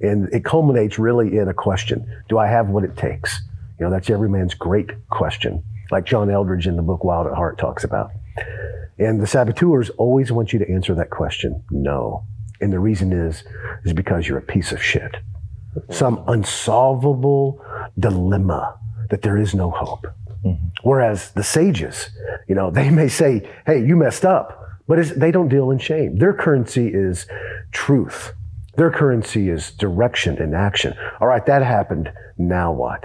[0.00, 2.10] And it culminates really in a question.
[2.30, 3.42] Do I have what it takes?
[3.78, 7.34] You know, that's every man's great question, like John Eldredge in the book Wild at
[7.34, 8.12] Heart talks about.
[8.98, 12.24] And the saboteurs always want you to answer that question, no.
[12.62, 13.44] And the reason is,
[13.84, 15.16] is because you're a piece of shit
[15.90, 17.64] some unsolvable
[17.98, 18.78] dilemma
[19.10, 20.06] that there is no hope.
[20.44, 20.66] Mm-hmm.
[20.82, 22.10] Whereas the sages,
[22.48, 26.18] you know, they may say, hey, you messed up, but they don't deal in shame.
[26.18, 27.26] Their currency is
[27.72, 28.32] truth.
[28.76, 30.94] Their currency is direction and action.
[31.20, 32.12] All right, that happened.
[32.38, 33.04] Now what?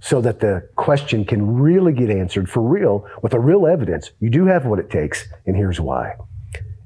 [0.00, 4.10] So that the question can really get answered for real with a real evidence.
[4.18, 6.14] You do have what it takes, and here's why.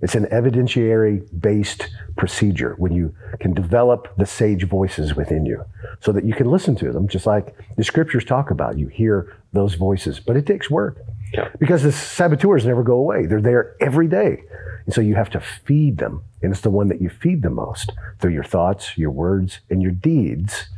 [0.00, 5.64] It's an evidentiary based procedure when you can develop the sage voices within you
[6.00, 8.78] so that you can listen to them, just like the scriptures talk about.
[8.78, 10.98] You hear those voices, but it takes work
[11.32, 11.48] yeah.
[11.58, 13.26] because the saboteurs never go away.
[13.26, 14.42] They're there every day.
[14.84, 16.22] And so you have to feed them.
[16.42, 19.82] And it's the one that you feed the most through your thoughts, your words, and
[19.82, 20.68] your deeds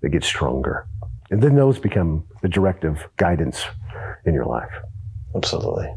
[0.00, 0.86] that get stronger.
[1.30, 3.64] And then those become the directive guidance
[4.24, 4.72] in your life.
[5.34, 5.92] Absolutely.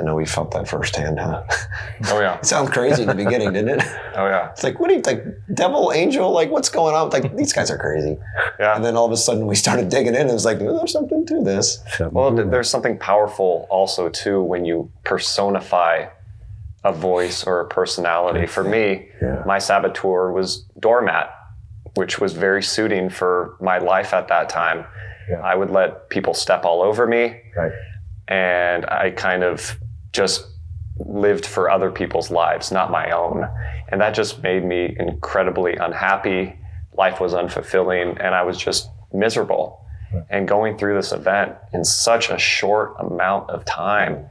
[0.00, 1.44] I know we felt that firsthand, huh?
[2.10, 2.38] Oh yeah.
[2.38, 3.86] it sounds crazy in the beginning, didn't it?
[4.16, 4.50] Oh yeah.
[4.50, 6.30] It's like, what do you like, devil, angel?
[6.30, 7.10] Like, what's going on?
[7.10, 8.16] Like, these guys are crazy.
[8.60, 8.76] Yeah.
[8.76, 10.92] And then all of a sudden, we started digging in, and it's like, oh, there's
[10.92, 11.82] something to this.
[12.12, 16.06] Well, there's something powerful also too when you personify
[16.84, 18.46] a voice or a personality.
[18.46, 19.42] For me, yeah.
[19.46, 21.34] my saboteur was doormat,
[21.94, 24.86] which was very suiting for my life at that time.
[25.28, 25.40] Yeah.
[25.40, 27.40] I would let people step all over me.
[27.56, 27.72] Right.
[28.28, 29.78] And I kind of
[30.14, 30.46] just
[30.96, 33.46] lived for other people's lives, not my own.
[33.88, 36.56] And that just made me incredibly unhappy.
[36.96, 39.80] Life was unfulfilling, and I was just miserable.
[40.30, 44.24] And going through this event in such a short amount of time,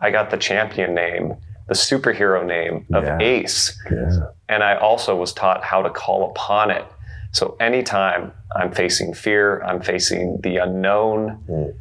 [0.00, 1.36] I got the champion name,
[1.66, 3.18] the superhero name of yeah.
[3.20, 3.78] Ace.
[3.90, 4.28] Yeah.
[4.48, 6.86] And I also was taught how to call upon it.
[7.32, 11.74] So anytime I'm facing fear, I'm facing the unknown, mm.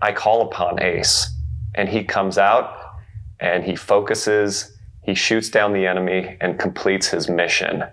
[0.00, 1.35] I call upon Ace
[1.76, 2.74] and he comes out
[3.38, 7.84] and he focuses, he shoots down the enemy and completes his mission.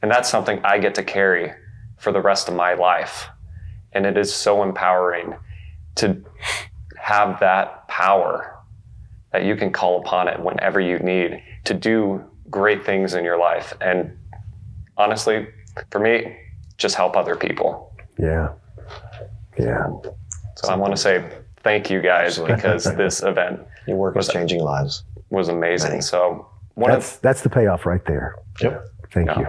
[0.00, 1.52] And that's something I get to carry
[1.98, 3.26] for the rest of my life.
[3.92, 5.34] And it is so empowering
[5.96, 6.24] to
[6.96, 8.56] have that power
[9.32, 13.38] that you can call upon it whenever you need to do great things in your
[13.38, 13.74] life.
[13.80, 14.16] And
[14.96, 15.48] honestly,
[15.90, 16.36] for me,
[16.76, 17.94] just help other people.
[18.18, 18.52] Yeah.
[19.58, 19.88] Yeah.
[20.56, 21.28] So I want to say
[21.62, 25.90] thank you guys because this event your work was, is changing lives was amazing.
[25.90, 26.02] Many.
[26.02, 28.36] So that's of, that's the payoff right there.
[28.60, 28.84] Yep.
[29.12, 29.48] Thank you.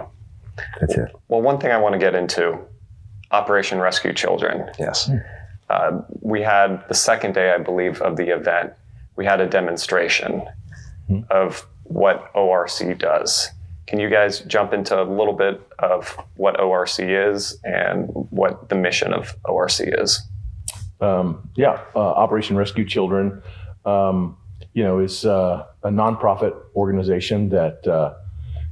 [0.80, 1.14] That's it.
[1.28, 2.58] Well, one thing I want to get into
[3.30, 4.70] Operation Rescue Children.
[4.78, 5.10] Yes.
[5.68, 8.72] Uh, we had the second day, I believe, of the event.
[9.16, 10.42] We had a demonstration
[11.08, 11.20] mm-hmm.
[11.30, 13.50] of what ORC does.
[13.86, 18.74] Can you guys jump into a little bit of what ORC is and what the
[18.74, 20.22] mission of ORC is?
[21.00, 23.42] Um, yeah, uh, Operation Rescue Children,
[23.84, 24.36] um,
[24.74, 28.14] you know, is uh, a nonprofit organization that uh,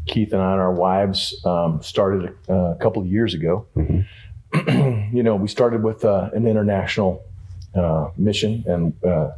[0.07, 3.67] Keith and I and our wives um, started a, a, couple of years ago.
[3.77, 5.17] Mm-hmm.
[5.17, 7.25] you know, we started with uh, an international
[7.75, 9.31] uh, mission and uh,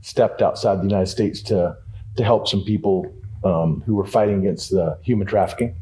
[0.00, 1.76] stepped outside the United States to
[2.16, 3.12] to help some people
[3.44, 5.76] um, who were fighting against the human trafficking.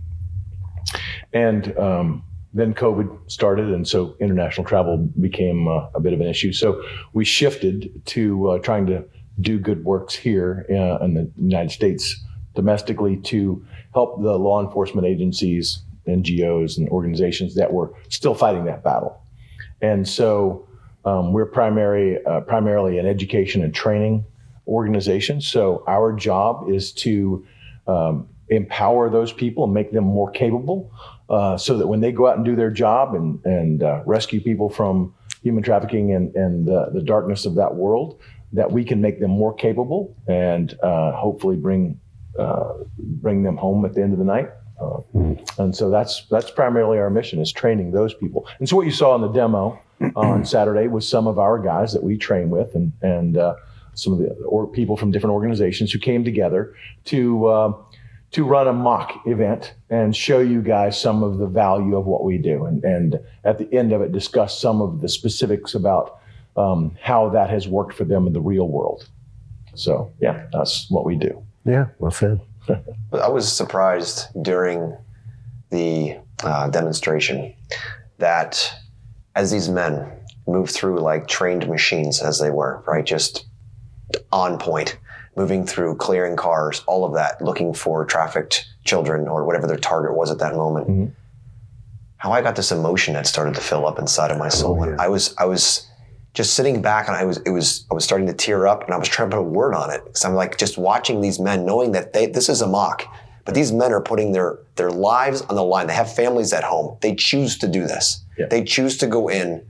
[1.32, 2.24] And um,
[2.56, 6.52] then COVID started, and so international travel became uh, a bit of an issue.
[6.52, 9.04] So we shifted to uh, trying to
[9.40, 15.06] do good works here uh, in the United States domestically to help the law enforcement
[15.06, 19.20] agencies, NGOs, and organizations that were still fighting that battle.
[19.82, 20.66] And so
[21.04, 24.24] um, we're primary, uh, primarily an education and training
[24.66, 25.42] organization.
[25.42, 27.46] So our job is to
[27.86, 30.90] um, empower those people and make them more capable
[31.28, 34.40] uh, so that when they go out and do their job and, and uh, rescue
[34.40, 38.20] people from human trafficking and, and uh, the darkness of that world,
[38.52, 42.00] that we can make them more capable and uh, hopefully bring
[42.38, 44.50] uh, bring them home at the end of the night.
[44.80, 45.00] Uh,
[45.58, 48.46] and so that's that's primarily our mission is training those people.
[48.58, 49.80] And so what you saw in the demo
[50.14, 53.54] on Saturday was some of our guys that we train with, and and uh,
[53.94, 56.74] some of the or people from different organizations who came together
[57.06, 57.72] to uh,
[58.32, 62.24] to run a mock event and show you guys some of the value of what
[62.24, 66.18] we do, and and at the end of it, discuss some of the specifics about
[66.56, 69.08] um, how that has worked for them in the real world.
[69.74, 71.42] So yeah, that's what we do.
[71.64, 72.40] Yeah, well said.
[73.12, 74.96] I was surprised during
[75.70, 77.54] the uh, demonstration
[78.18, 78.72] that
[79.34, 80.10] as these men
[80.46, 83.04] move through like trained machines as they were, right?
[83.04, 83.46] Just
[84.32, 84.98] on point,
[85.36, 90.16] moving through, clearing cars, all of that, looking for trafficked children or whatever their target
[90.16, 90.88] was at that moment.
[90.88, 91.12] Mhm.
[92.16, 94.78] How I got this emotion that started to fill up inside of my soul.
[94.80, 95.00] Oh, And.
[95.00, 95.86] I was, I was
[96.32, 98.94] just sitting back and I was, it was, I was starting to tear up and
[98.94, 100.02] I was trying to put a word on it.
[100.06, 103.04] Cause I'm like just watching these men knowing that they, this is a mock,
[103.44, 105.86] but these men are putting their, their lives on the line.
[105.86, 106.96] They have families at home.
[107.02, 108.24] They choose to do this.
[108.38, 108.46] Yeah.
[108.46, 109.66] They choose to go in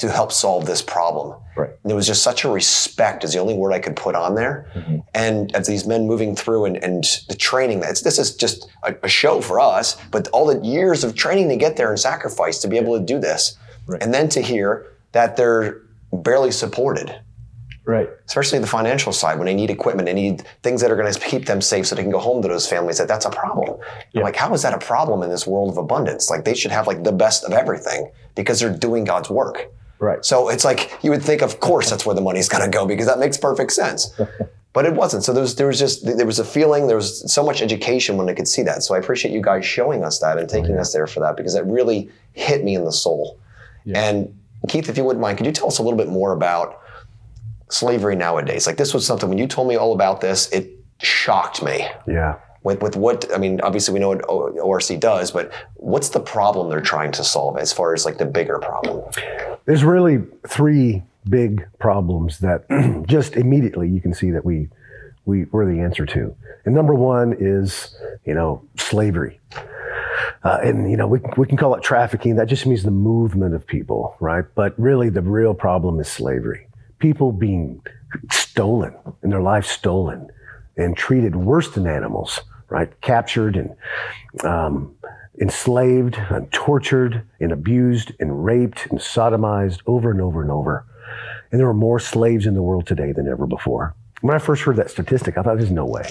[0.00, 1.38] to help solve this problem.
[1.56, 1.68] Right.
[1.70, 4.34] And there was just such a respect is the only word I could put on
[4.34, 4.70] there.
[4.74, 4.98] Mm-hmm.
[5.14, 8.94] And as these men moving through and, and the training, that's, this is just a,
[9.02, 12.58] a show for us, but all the years of training to get there and sacrifice
[12.60, 13.58] to be able to do this.
[13.86, 14.02] Right.
[14.02, 15.82] And then to hear that they're
[16.12, 17.14] barely supported,
[17.84, 18.08] Right.
[18.26, 21.18] especially the financial side when they need equipment, they need things that are going to
[21.20, 23.80] keep them safe so they can go home to those families, that that's a problem.
[23.80, 24.22] I'm Yeah.
[24.22, 26.30] like, how is that a problem in this world of abundance?
[26.30, 29.66] Like they should have like the best of everything because they're doing God's work.
[30.00, 30.24] Right.
[30.24, 32.86] So it's like you would think, of course, that's where the money's going to go
[32.86, 34.12] because that makes perfect sense.
[34.72, 35.24] But it wasn't.
[35.24, 36.86] So there was, there was just there was a feeling.
[36.86, 38.84] There was so much education when I could see that.
[38.84, 41.36] So I appreciate you guys showing us that and oh, taking us there for that
[41.36, 43.40] because it really hit me in the soul.
[43.96, 44.32] And
[44.68, 46.80] Keith, if you wouldn't mind, could you tell us a little bit more about
[47.68, 48.66] slavery nowadays?
[48.66, 50.70] Like this was something when you told me all about this, it
[51.02, 52.36] shocked me Yeah.
[52.62, 56.68] With, with what I mean, obviously we know what ORC does, but what's the problem
[56.68, 59.10] they're trying to solve as far as like the bigger problem?
[59.64, 62.64] There's really three big problems that
[63.06, 64.68] just immediately you can see that we
[65.24, 66.34] we we're the answer to.
[66.64, 69.40] And number one is you know slavery.
[70.42, 72.36] Uh, and you know we, we can call it trafficking.
[72.36, 74.44] That just means the movement of people, right?
[74.54, 76.66] But really, the real problem is slavery.
[76.98, 77.82] People being
[78.30, 80.28] stolen and their lives stolen
[80.76, 82.40] and treated worse than animals,
[82.70, 83.00] right?
[83.00, 83.76] Captured and
[84.44, 84.94] um,
[85.40, 90.86] enslaved and tortured and abused and raped and sodomized over and over and over.
[91.50, 93.94] And there are more slaves in the world today than ever before.
[94.20, 96.02] When I first heard that statistic, I thought there's no way.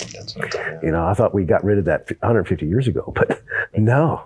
[0.81, 3.41] You know, I thought we got rid of that 150 years ago, but
[3.77, 4.23] no,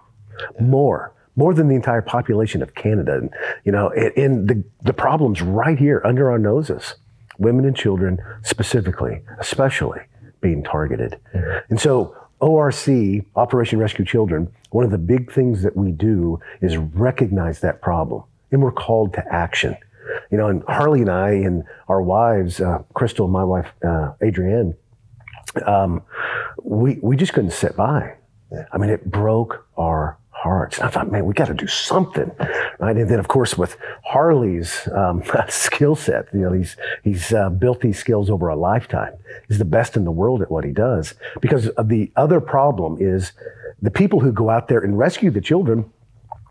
[0.60, 3.16] more, more than the entire population of Canada.
[3.16, 3.30] And,
[3.66, 6.96] you know, and, and the, the problem's right here under our noses.
[7.40, 10.00] Women and children, specifically, especially,
[10.40, 11.20] being targeted.
[11.70, 16.78] And so, ORC, Operation Rescue Children, one of the big things that we do is
[16.78, 18.24] recognize that problem.
[18.52, 19.78] And we're called to action.
[20.30, 24.14] You know, and Harley and I and our wives, uh, Crystal and my wife, uh,
[24.22, 24.76] Adrienne,
[25.66, 26.02] um,
[26.62, 28.16] we, we just couldn't sit by.
[28.72, 30.78] I mean, it broke our hearts.
[30.78, 32.30] And I thought, man, we got to do something,
[32.80, 32.96] right?
[32.96, 37.82] And then, of course, with Harley's um, skill set, you know, he's he's uh, built
[37.82, 39.14] these skills over a lifetime.
[39.48, 41.16] He's the best in the world at what he does.
[41.41, 43.32] Because the other problem is
[43.82, 45.89] the people who go out there and rescue the children.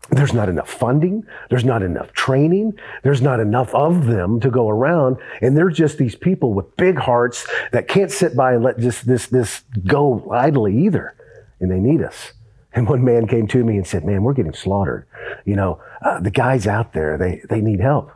[0.09, 1.25] There's not enough funding.
[1.49, 2.77] There's not enough training.
[3.03, 5.15] There's not enough of them to go around.
[5.41, 9.07] And they're just these people with big hearts that can't sit by and let just
[9.07, 11.15] this, this go idly either.
[11.61, 12.33] And they need us.
[12.75, 15.07] And one man came to me and said, man, we're getting slaughtered.
[15.45, 18.11] You know, uh, the guys out there, they, they need help.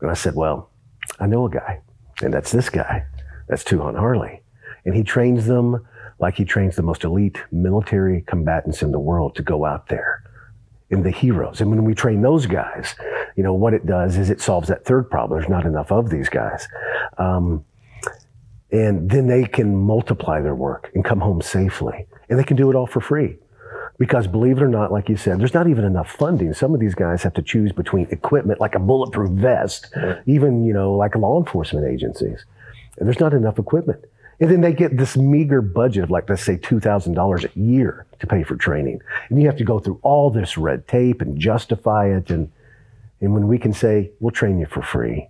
[0.00, 0.70] And I said, well,
[1.18, 1.80] I know a guy
[2.22, 3.04] and that's this guy.
[3.48, 4.42] That's Tuhon Harley.
[4.84, 5.86] And he trains them
[6.18, 10.22] like he trains the most elite military combatants in the world to go out there
[10.90, 11.60] and the heroes.
[11.60, 12.94] And when we train those guys,
[13.36, 15.38] you know, what it does is it solves that third problem.
[15.38, 16.68] There's not enough of these guys.
[17.18, 17.64] Um,
[18.70, 22.06] and then they can multiply their work and come home safely.
[22.28, 23.36] And they can do it all for free.
[24.02, 26.52] Because believe it or not, like you said, there's not even enough funding.
[26.54, 29.94] Some of these guys have to choose between equipment like a bulletproof vest,
[30.26, 32.44] even, you know, like law enforcement agencies.
[32.98, 34.04] And there's not enough equipment.
[34.40, 38.26] And then they get this meager budget of like, let's say $2,000 a year to
[38.26, 39.00] pay for training.
[39.28, 42.28] And you have to go through all this red tape and justify it.
[42.28, 42.50] And,
[43.20, 45.28] and when we can say, we'll train you for free,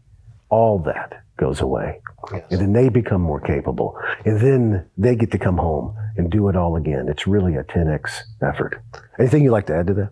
[0.48, 2.00] all that goes away.
[2.30, 3.98] And then they become more capable.
[4.24, 7.08] And then they get to come home and do it all again.
[7.08, 8.80] It's really a 10x effort.
[9.18, 10.10] Anything you'd like to add to that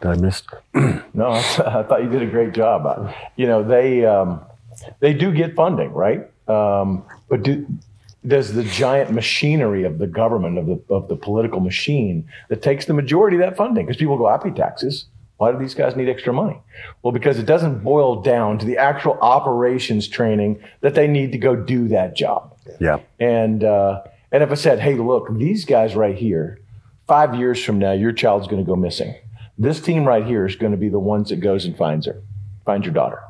[0.00, 0.48] that I missed?
[1.14, 3.10] No, I thought you did a great job.
[3.36, 4.42] You know, they um,
[5.00, 6.30] they do get funding, right?
[6.46, 7.66] Um, but do
[8.26, 12.84] does the giant machinery of the government of the of the political machine that takes
[12.84, 15.06] the majority of that funding because people go I pay taxes.
[15.38, 16.58] Why do these guys need extra money?
[17.02, 21.38] Well, because it doesn't boil down to the actual operations training that they need to
[21.38, 22.56] go do that job.
[22.80, 23.00] Yeah.
[23.20, 26.58] And uh, and if I said, hey, look, these guys right here,
[27.06, 29.14] five years from now, your child's going to go missing.
[29.58, 32.22] This team right here is going to be the ones that goes and finds her,
[32.64, 33.20] finds your daughter.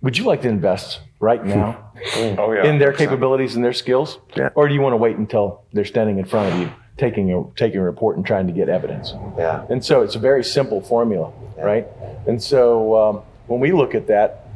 [0.00, 2.64] Would you like to invest right now Oh yeah.
[2.66, 4.48] in their capabilities and their skills, Yeah.
[4.54, 6.70] or do you want to wait until they're standing in front of you,
[7.02, 9.14] taking a taking a report and trying to get evidence?
[9.36, 9.66] Yeah.
[9.68, 11.86] And so it's a very simple formula, right?
[12.28, 14.46] And so um, when we look at that,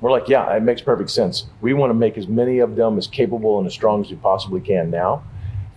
[0.00, 1.46] we're like, yeah, it makes perfect sense.
[1.60, 4.16] We want to make as many of them as capable and as strong as we
[4.16, 5.24] possibly can now.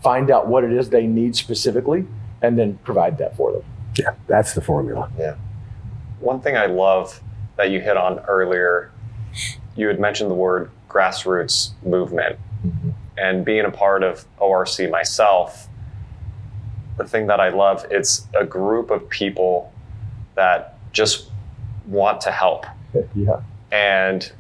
[0.03, 2.05] Find out what it is they need specifically,
[2.43, 3.63] and then provide that for them.
[3.97, 4.13] Yeah.
[4.27, 5.11] That's the formula.
[5.17, 5.37] Yeah.
[6.19, 7.19] One thing I love
[7.57, 8.91] that you hit on earlier,
[9.75, 12.37] you had mentioned the word grassroots movement.
[13.17, 15.67] And being a part of ORC myself,
[16.97, 19.73] the thing that I love, it's a group of people
[20.35, 21.29] that just
[21.87, 22.65] want to help.
[23.15, 23.41] yeah.
[23.71, 24.31] And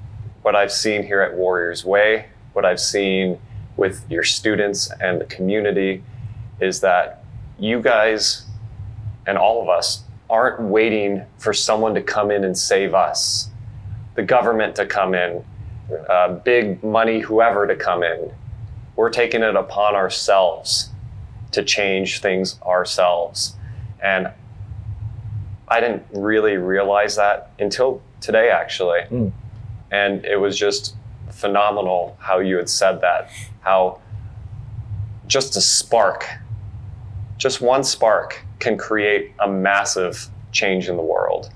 [0.41, 3.39] what I've seen here at Warriors Way, what I've seen
[3.77, 6.03] with your students and the community
[6.59, 7.23] is that
[7.57, 8.45] you guys
[9.25, 13.49] and all of us aren't waiting for someone to come in and save us,
[14.15, 15.43] the government to come in,
[16.09, 18.31] uh, big money, whoever to come in.
[18.95, 20.90] We're taking it upon ourselves
[21.51, 23.55] to change things ourselves.
[24.01, 24.31] And
[25.67, 29.01] I didn't really realize that until today, actually.
[29.09, 29.31] Mm.
[29.91, 30.95] And it was just
[31.29, 33.29] phenomenal how you had said that.
[33.61, 34.01] How
[35.27, 36.25] just a spark,
[37.37, 41.51] just one spark, can create a massive change in the world.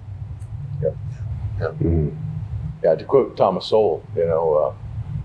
[0.82, 0.92] Yeah,
[2.84, 4.74] Yeah, to quote Thomas Sowell, you know, uh,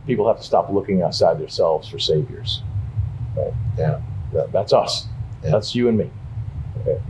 [0.07, 2.63] people have to stop looking outside themselves for saviors.
[3.37, 3.53] Right?
[3.79, 4.01] Yeah.
[4.33, 5.07] That- that's us.
[5.45, 5.51] Yeah.
[5.53, 6.11] That's you and me.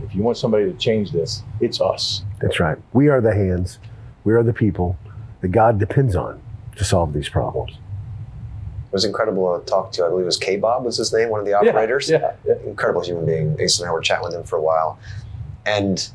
[0.03, 2.23] If you want somebody to change this, it's us.
[2.41, 2.77] That's right.
[2.93, 3.79] We are the hands.
[4.23, 4.97] We are the people
[5.41, 6.41] that God depends on
[6.75, 7.71] to solve these problems.
[7.71, 10.05] It was incredible to talk to.
[10.05, 12.09] I believe it was K Bob was his name, one of the operators.
[12.09, 12.33] Yeah.
[12.45, 12.55] yeah.
[12.65, 13.55] incredible human being.
[13.59, 14.99] Ace and I were chatting with him for a while,
[15.65, 16.09] and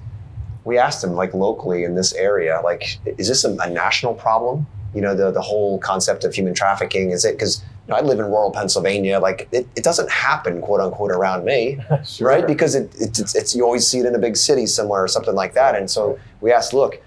[0.64, 4.66] we asked him, like locally in this area, like, is this a, a national problem?
[4.94, 8.00] You know, the the whole concept of human trafficking is it because you know, I
[8.00, 12.26] live in rural Pennsylvania, like it, it doesn't happen, quote unquote, around me, Sure.
[12.28, 12.46] right?
[12.46, 15.08] Because it, it, it's, it's you always see it in a big city somewhere or
[15.08, 15.76] something like that.
[15.76, 17.00] And so we asked, look,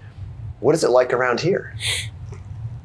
[0.60, 1.74] what is it like around here?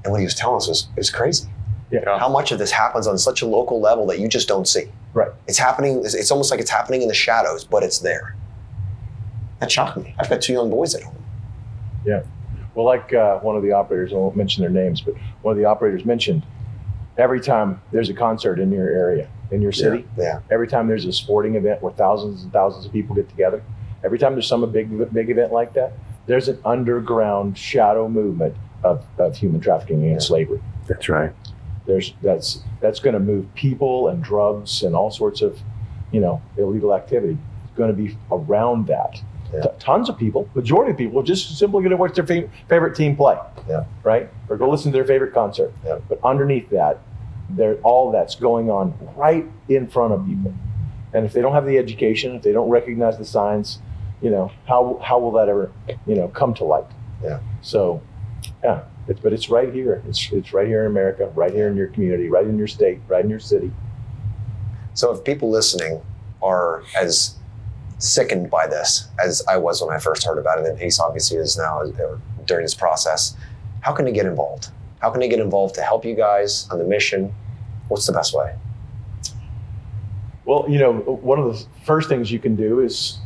[0.03, 1.47] And what he was telling us was it was crazy.
[1.91, 2.17] Yeah.
[2.19, 4.85] How much of this happens on such a local level that you just don't see?
[5.13, 5.31] Right.
[5.47, 5.99] It's happening.
[6.03, 8.35] It's, it's almost like it's happening in the shadows, but it's there.
[9.59, 10.13] That shocked me.
[10.19, 11.15] I've got two young boys at home.
[12.05, 12.23] Yeah.
[12.73, 15.57] Well, like uh, one of the operators, I won't mention their names, but one of
[15.57, 16.43] the operators mentioned
[17.17, 20.39] every time there's a concert in your area, in your city, Yeah.
[20.51, 23.61] every time there's a sporting event where thousands and thousands of people get together,
[24.03, 25.93] every time there's some big big event like that,
[26.27, 30.17] there's an underground shadow movement of, of human trafficking and Yeah.
[30.19, 30.59] slavery.
[30.87, 31.31] That's right.
[31.85, 35.59] There's that's that's going to move people and drugs and all sorts of,
[36.11, 37.37] you know, illegal activity.
[37.65, 39.21] It's going to be around that.
[39.53, 39.61] Yeah.
[39.61, 42.49] T- tons of people, majority of people, are just simply going to watch their fa-
[42.67, 43.37] favorite team play.
[43.69, 43.85] Yeah.
[44.03, 44.29] Right.
[44.49, 45.73] Or go listen to their favorite concert.
[45.85, 45.99] Yeah.
[46.09, 46.99] But underneath that,
[47.49, 50.53] there all that's going on right in front of people.
[51.13, 53.79] And if they don't have the education, if they don't recognize the signs,
[54.21, 55.71] you know, how how will that ever,
[56.07, 56.85] you know, come to light?
[57.23, 57.39] Yeah.
[57.61, 58.01] So,
[58.63, 60.01] yeah, it's, but it's right here.
[60.07, 62.99] It's it's right here in America, right here in your community, right in your state,
[63.07, 63.71] right in your city.
[64.93, 66.01] So if people listening
[66.41, 67.35] are as
[67.97, 71.37] sickened by this as I was when I first heard about it, and Ace obviously
[71.37, 73.35] is now uh, during this process,
[73.81, 74.69] how can they get involved?
[74.99, 77.33] How can they get involved to help you guys on the mission?
[77.87, 78.55] What's the best way?
[80.45, 83.19] Well, you know, one of the first things you can do is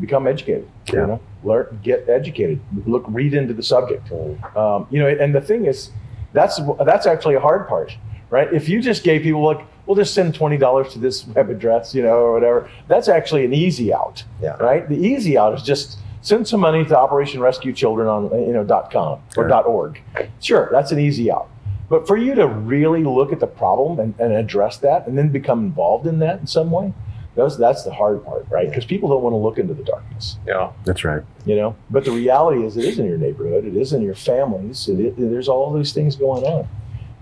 [0.00, 0.68] become educated.
[0.86, 0.92] Yeah.
[0.92, 2.60] You know, learn, get educated.
[2.86, 4.10] Look, read into the subject.
[4.56, 5.90] Um, you know, and the thing is,
[6.32, 7.96] that's that's actually a hard part,
[8.34, 8.52] right?
[8.52, 11.94] If you just gave people like, we'll just send twenty dollars to this web address,
[11.94, 12.68] you know, or whatever.
[12.88, 14.56] That's actually an easy out, Yeah.
[14.56, 14.86] right?
[14.88, 18.64] The easy out is just send some money to Operation Rescue Children on you know
[18.64, 19.48] dot com or Sure.
[19.48, 20.00] dot org.
[20.40, 21.46] Sure, that's an easy out.
[21.88, 25.28] But for you to really look at the problem and, and address that, and then
[25.28, 26.92] become involved in that in some way,
[27.36, 28.68] those that's the hard part, right?
[28.68, 31.22] Because people don't want to look into the darkness Yeah, That's right.
[31.44, 34.14] you know but the reality is it is in your neighborhood it is in your
[34.14, 36.66] families it, it- there's all these things going on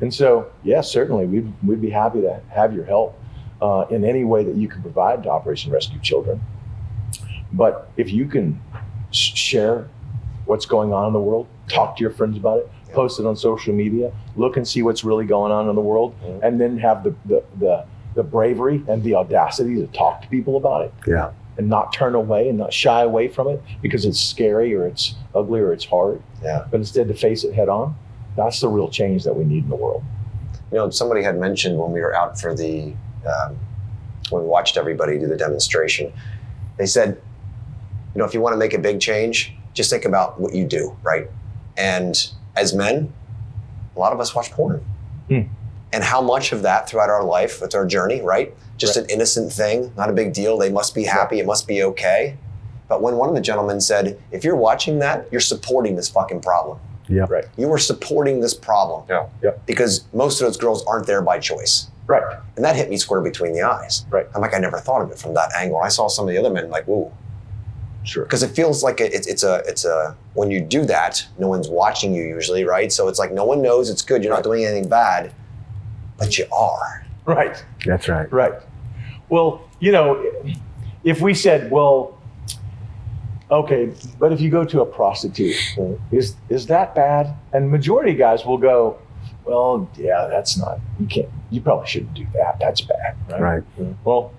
[0.02, 3.18] and so yes certainly we'd, we'd be happy to have your help
[3.62, 6.40] uh, in any way that you can provide to operation rescue children
[7.52, 8.60] but if you can
[9.10, 9.88] share
[10.46, 13.34] what's going on in the world talk to your friends about it post it on
[13.34, 17.02] social media, look and see what's really going on in the world, and then have
[17.02, 21.30] the, the, the, the bravery and the audacity to talk to people about it Yeah.
[21.56, 25.14] and not turn away and not shy away from it because it's scary or it's
[25.34, 26.66] ugly or it's hard, Yeah.
[26.70, 27.96] but instead to face it head on.
[28.36, 30.02] That's the real change that we need in the world.
[30.70, 32.94] You know, somebody had mentioned when we were out for the,
[33.26, 33.58] um,
[34.30, 36.12] when we watched everybody do the demonstration,
[36.78, 37.20] they said,
[38.14, 40.64] you know, if you want to make a big change, just think about what you
[40.66, 41.28] do, right?
[41.76, 42.14] And
[42.56, 43.12] as men,
[43.94, 44.84] a lot of us watch porn.
[45.28, 45.42] Hmm.
[45.92, 48.54] And how much of that throughout our life with our journey, right?
[48.78, 49.04] Just Right.
[49.04, 50.56] an innocent thing, not a big deal.
[50.56, 51.38] They must be happy.
[51.38, 52.36] It must be okay.
[52.88, 56.40] But when one of the gentlemen said, if you're watching that, you're supporting this fucking
[56.40, 56.78] problem.
[57.08, 57.26] Yeah.
[57.28, 57.44] Right.
[57.56, 59.04] You were supporting this problem.
[59.08, 59.26] Yeah.
[59.42, 59.66] Yep.
[59.66, 61.88] Because most of those girls aren't there by choice.
[62.06, 62.22] Right.
[62.56, 64.04] And that hit me square between the eyes.
[64.10, 64.26] Right.
[64.34, 65.78] I'm like, I never thought of it from that angle.
[65.78, 67.12] I saw some of the other men like, whoa.
[68.04, 68.24] Sure.
[68.24, 71.48] Because it feels like it, it's, it's a, it's a, when you do that, no
[71.48, 72.92] one's watching you usually, right?
[72.92, 74.24] So it's like no one knows it's good.
[74.24, 75.32] You're not doing anything bad,
[76.18, 77.06] but you are.
[77.26, 77.64] Right.
[77.86, 78.30] That's right.
[78.32, 78.54] Right.
[79.28, 80.24] Well, you know,
[81.04, 82.18] if we said, well,
[83.52, 85.56] okay, but if you go to a prostitute,
[86.10, 87.36] is is that bad?
[87.52, 88.98] And majority of guys will go,
[89.44, 90.80] well, yeah, that's not.
[90.98, 91.28] You can't.
[91.50, 92.58] You probably shouldn't do that.
[92.58, 93.16] That's bad.
[93.28, 93.62] Right.
[93.76, 93.96] Right.
[94.04, 94.32] Well,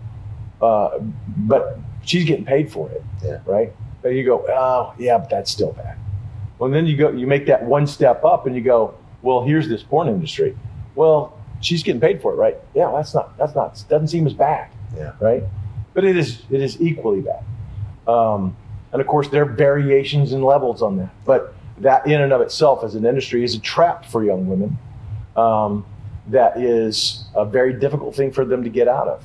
[0.62, 3.04] uh, but she's getting paid for it.
[3.24, 3.40] Yeah.
[3.46, 3.74] Right.
[4.04, 5.98] And you go, oh, yeah, but that's still bad.
[6.60, 9.70] Well, then you go, you make that one step up, and you go, well, here's
[9.70, 10.58] this porn industry.
[10.96, 12.58] Well, she's getting paid for it, right?
[12.74, 13.38] Yeah, that's not.
[13.38, 13.82] That's not.
[13.90, 14.70] Doesn't seem as bad.
[14.96, 15.14] Yeah.
[15.20, 15.44] Right.
[15.94, 16.42] But it is.
[16.50, 17.44] It is equally bad.
[18.08, 18.56] Um,
[18.94, 21.10] and of course, there are variations and levels on that.
[21.26, 24.78] But that, in and of itself, as an industry, is a trap for young women.
[25.36, 25.86] Um,
[26.28, 29.24] that is a very difficult thing for them to get out of.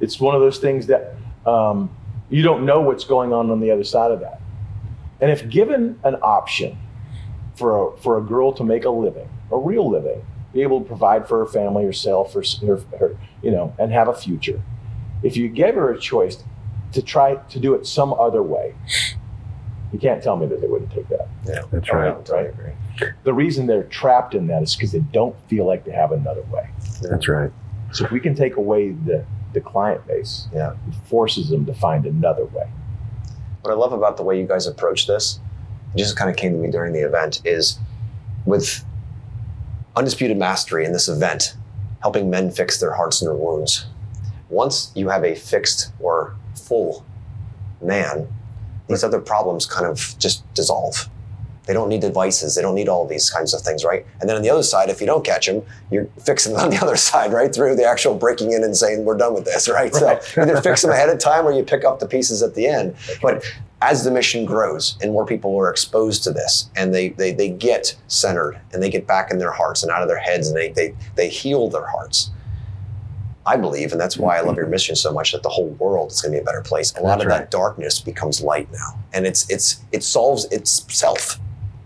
[0.00, 1.90] It's one of those things that um,
[2.28, 4.40] you don't know what's going on on the other side of that.
[5.20, 6.78] And if given an option
[7.56, 10.86] for a, for a girl to make a living, a real living, be able to
[10.86, 14.60] provide for her family, herself, her, her, her you know, and have a future,
[15.22, 16.44] if you gave her a choice
[16.92, 18.74] to try to do it some other way,
[19.92, 21.28] you can't tell me that they wouldn't take that.
[21.46, 21.62] Yeah.
[21.70, 22.06] That's right.
[22.08, 22.72] yeah, totally agree.
[23.24, 26.42] The reason they're trapped in that is because they don't feel like they have another
[26.52, 26.70] way.
[27.02, 27.50] That's right.
[27.92, 30.72] So if we can take away the, the client base, Yeah.
[30.88, 32.70] it forces them to find another way.
[33.62, 35.40] What I love about the way you guys approach this,
[35.94, 37.78] it just kind of came to me during the event, is
[38.46, 38.84] with
[39.94, 41.54] undisputed mastery in this event,
[42.00, 43.86] helping men fix their hearts and their wounds.
[44.48, 47.04] Once you have a fixed or full
[47.80, 48.28] man,
[48.88, 51.08] these other problems kind of just dissolve.
[51.66, 52.56] They don't need devices.
[52.56, 54.04] They don't need all these kinds of things, right?
[54.20, 56.70] And then on the other side, if you don't catch them, you're fixing them on
[56.70, 57.54] the other side, right?
[57.54, 59.92] Through the actual breaking in and saying, we're done with this, right?
[59.92, 60.22] Right.
[60.22, 62.66] So either fix them ahead of time or you pick up the pieces at the
[62.66, 62.96] end.
[63.20, 63.44] But
[63.80, 67.48] as the mission grows and more people are exposed to this and they, they, they
[67.48, 70.56] get centered and they get back in their hearts and out of their heads and
[70.56, 72.30] they, they, they heal their hearts.
[73.44, 76.12] I believe, and that's why I love your mission so much, that the whole world
[76.12, 76.92] is going to be a better place.
[76.96, 77.38] A lot That's of right.
[77.38, 81.38] that darkness becomes light now, and it's it's it solves itself.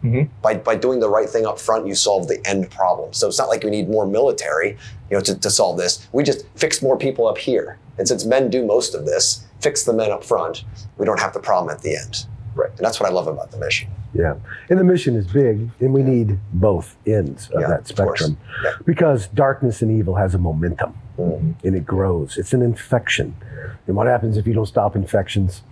[0.04, 0.28] Mhm.
[0.42, 3.12] By, by doing the right thing up front, you solve the end problem.
[3.14, 4.76] So it's not like we need more military,
[5.10, 6.06] you know, to, to solve this.
[6.12, 9.84] We just fix more people up here, and since men do most of this, fix
[9.84, 10.64] the men up front.
[10.98, 12.26] We don't have the problem at the end.
[12.54, 12.70] Right.
[12.70, 13.88] And that's what I love about the mission.
[14.14, 14.34] Yeah.
[14.68, 18.36] And the mission is big, and we need both ends of Yeah, that of spectrum
[18.64, 18.72] Yeah.
[18.84, 21.54] because darkness and evil has a momentum Mhm.
[21.64, 22.36] and it grows.
[22.38, 23.34] It's an infection.
[23.86, 25.62] And what happens if you don't stop infections?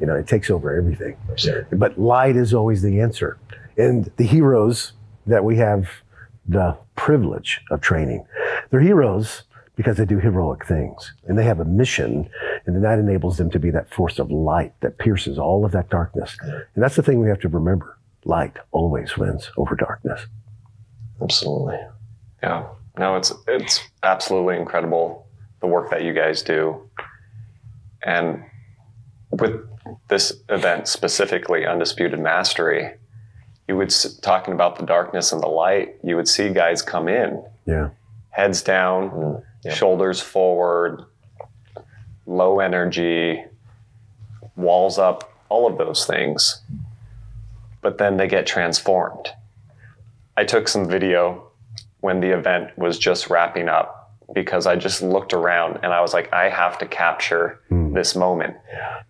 [0.00, 1.16] You know, it takes over everything.
[1.72, 3.38] But light is always the answer.
[3.78, 4.92] And the heroes
[5.26, 5.88] that we have
[6.48, 8.24] the privilege of training,
[8.70, 9.42] they're heroes
[9.74, 12.28] because they do heroic things and they have a mission
[12.66, 15.72] and then that enables them to be that force of light that pierces all of
[15.72, 16.36] that darkness.
[16.42, 17.96] And that's the thing we have to remember.
[18.24, 20.26] Light always wins over darkness.
[21.22, 21.78] Absolutely.
[22.42, 22.64] Yeah.
[22.98, 25.26] No, it's it's absolutely incredible
[25.60, 26.88] the work that you guys do.
[28.04, 28.42] And
[29.30, 29.60] with
[30.08, 32.94] this event specifically, Undisputed Mastery,
[33.68, 33.92] you would
[34.22, 37.90] talking about the darkness and the light, you would see guys come in, Yeah.
[38.30, 39.72] heads down, Mm, yeah.
[39.72, 41.04] shoulders forward,
[42.26, 43.44] low energy,
[44.56, 46.62] walls up, all of those things.
[47.82, 49.30] But then they get transformed.
[50.36, 51.45] I took some video
[52.00, 56.12] when the event was just wrapping up because I just looked around and I was
[56.12, 57.92] like, I have to capture Hmm.
[57.94, 58.56] this moment.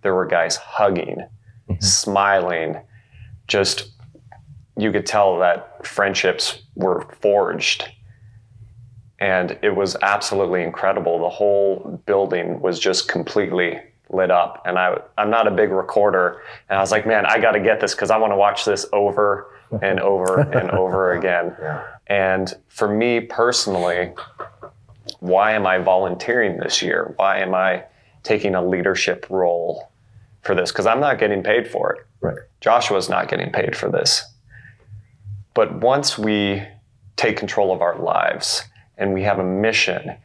[0.02, 1.26] There were guys hugging,
[1.80, 2.80] smiling,
[3.48, 3.90] just
[4.76, 7.88] you could tell that friendships were forged.
[9.18, 11.18] And it was absolutely incredible.
[11.20, 13.80] The whole building was just completely
[14.10, 14.62] lit up.
[14.66, 16.42] And I, I'm not a big recorder.
[16.68, 18.66] And I was like, man, I got to get this because I want to watch
[18.66, 21.56] this over and over and over again.
[21.58, 21.82] Yeah.
[22.06, 24.12] And for me personally,
[25.20, 27.12] why am I volunteering this year?
[27.16, 27.84] Why am I
[28.22, 29.90] taking a leadership role
[30.42, 30.70] for this?
[30.70, 32.06] Because I'm not getting paid for it.
[32.20, 32.38] Right.
[32.60, 34.24] Joshua's not getting paid for this.
[35.54, 36.62] But once we
[37.16, 38.62] take control of our lives
[38.98, 40.16] and we have a mission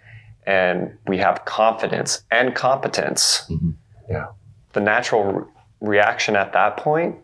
[0.46, 3.72] and we have confidence and competence, mm-hmm.
[4.10, 4.28] Yeah.
[4.74, 5.46] the natural re-
[5.80, 7.16] reaction at that point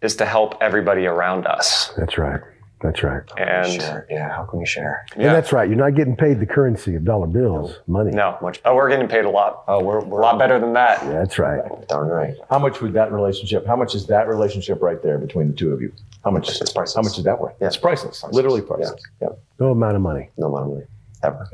[0.00, 1.92] is to help everybody around us.
[1.96, 2.40] That's right.
[2.80, 3.22] That's right.
[3.36, 4.06] And Share.
[4.08, 4.30] Yeah.
[4.34, 5.04] How can we share?
[5.12, 5.68] And yeah, that's right.
[5.68, 8.10] You're not getting paid the currency of dollar bills, money.
[8.10, 8.60] no, much.
[8.64, 11.02] oh, we're getting paid a lot, Oh, we're, a we're lot better than that.
[11.04, 11.60] Yeah, that's right.
[11.88, 12.34] Darn right.
[12.48, 13.66] How much would that relationship?
[13.66, 15.92] How much is that relationship right there between the two of you?
[16.24, 16.48] How much?
[16.48, 16.94] It's priceless.
[16.94, 17.54] How much is that worth?
[17.60, 17.66] Yeah.
[17.66, 18.24] It's priceless.
[18.32, 19.02] Literally priceless.
[19.20, 19.28] Yeah.
[19.58, 20.30] No amount of money.
[20.38, 20.86] No amount of money.
[21.22, 21.48] Ever.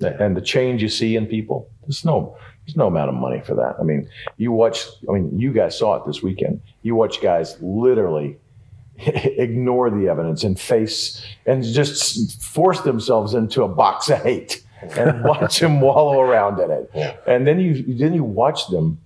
[0.00, 0.08] Yeah.
[0.22, 2.36] And the change you see in people, there's no,
[2.66, 3.76] there's no amount of money for that.
[3.80, 4.84] I mean, you watch.
[5.08, 6.60] I mean, you guys saw it this weekend.
[6.82, 8.36] You watch guys literally
[8.98, 14.62] ignore the evidence and face and just force themselves into a box of hate
[14.96, 16.90] and watch them wallow around in it.
[16.94, 17.16] Yeah.
[17.26, 19.00] And then you then you watch them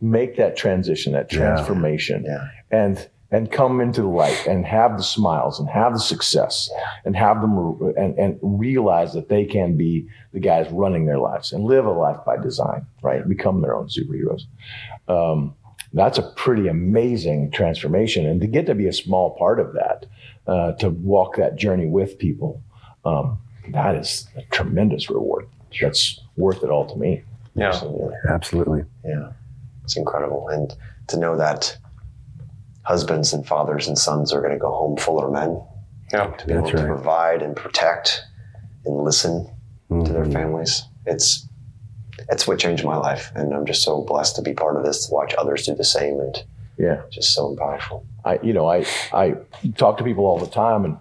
[0.00, 1.38] make that transition, that Yeah.
[1.38, 2.48] transformation, Yeah.
[2.70, 6.70] and and come into the light and have the smiles and have the success
[7.04, 11.18] and have them re- and, and realize that they can be the guys running their
[11.18, 13.28] lives and live a life by design, right?
[13.28, 14.42] Become their own superheroes.
[15.08, 15.54] Um,
[15.96, 20.06] that's a pretty amazing transformation, and to get to be a small part of that,
[20.46, 22.62] uh, to walk that journey with people,
[23.04, 23.38] um,
[23.70, 25.46] that is a tremendous reward.
[25.80, 27.22] That's worth it all to me.
[27.54, 27.68] Yeah.
[27.68, 28.14] Absolutely.
[28.28, 28.82] Absolutely.
[29.04, 29.32] Yeah.
[29.84, 30.48] It's incredible.
[30.48, 30.74] And
[31.08, 31.76] to know that
[32.82, 35.60] husbands and fathers and sons are going to go home fuller men,
[36.12, 36.26] Yeah.
[36.26, 36.86] to be That's able to right.
[36.86, 38.22] provide and protect
[38.84, 39.48] and listen
[39.90, 40.32] to their Mhm.
[40.32, 40.84] families.
[41.06, 41.45] It's
[42.30, 43.30] it's what changed my life.
[43.34, 45.84] And I'm just so blessed to be part of this, to watch others do the
[45.84, 46.42] same and
[46.78, 47.02] Yeah.
[47.10, 48.04] just so impactful.
[48.24, 49.34] I, you know, I, I
[49.76, 50.96] talk to people all the time, and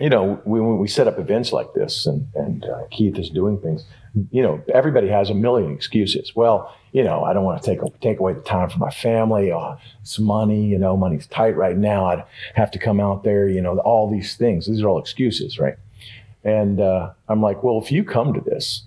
[0.00, 3.30] you know, we, when we set up events like this, and and uh, Keith is
[3.30, 3.84] doing things,
[4.30, 6.34] you know, everybody has a million excuses.
[6.34, 9.52] Well, you know, I don't want to take take away the time from my family.
[9.52, 10.66] Oh, it's money.
[10.66, 12.06] You know, money's tight right now.
[12.06, 12.24] I'd
[12.54, 13.48] have to come out there.
[13.48, 14.66] You know, all these things.
[14.66, 15.76] These are all excuses, right?
[16.44, 18.84] And uh, I'm like, well, if you come to this,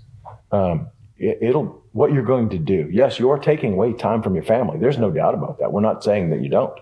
[0.52, 0.88] um,
[1.20, 2.90] it'll what you're going to do.
[2.92, 4.80] Yes, you're taking away time from your family.
[4.80, 5.72] There's no doubt about that.
[5.72, 6.78] We're not saying that you don't.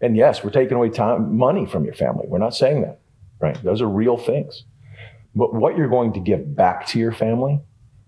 [0.00, 2.24] And yes, we're taking away time, money from your family.
[2.26, 3.00] We're not saying that,
[3.40, 3.60] right?
[3.62, 4.64] Those are real things.
[5.34, 7.60] But what you're going to give back to your family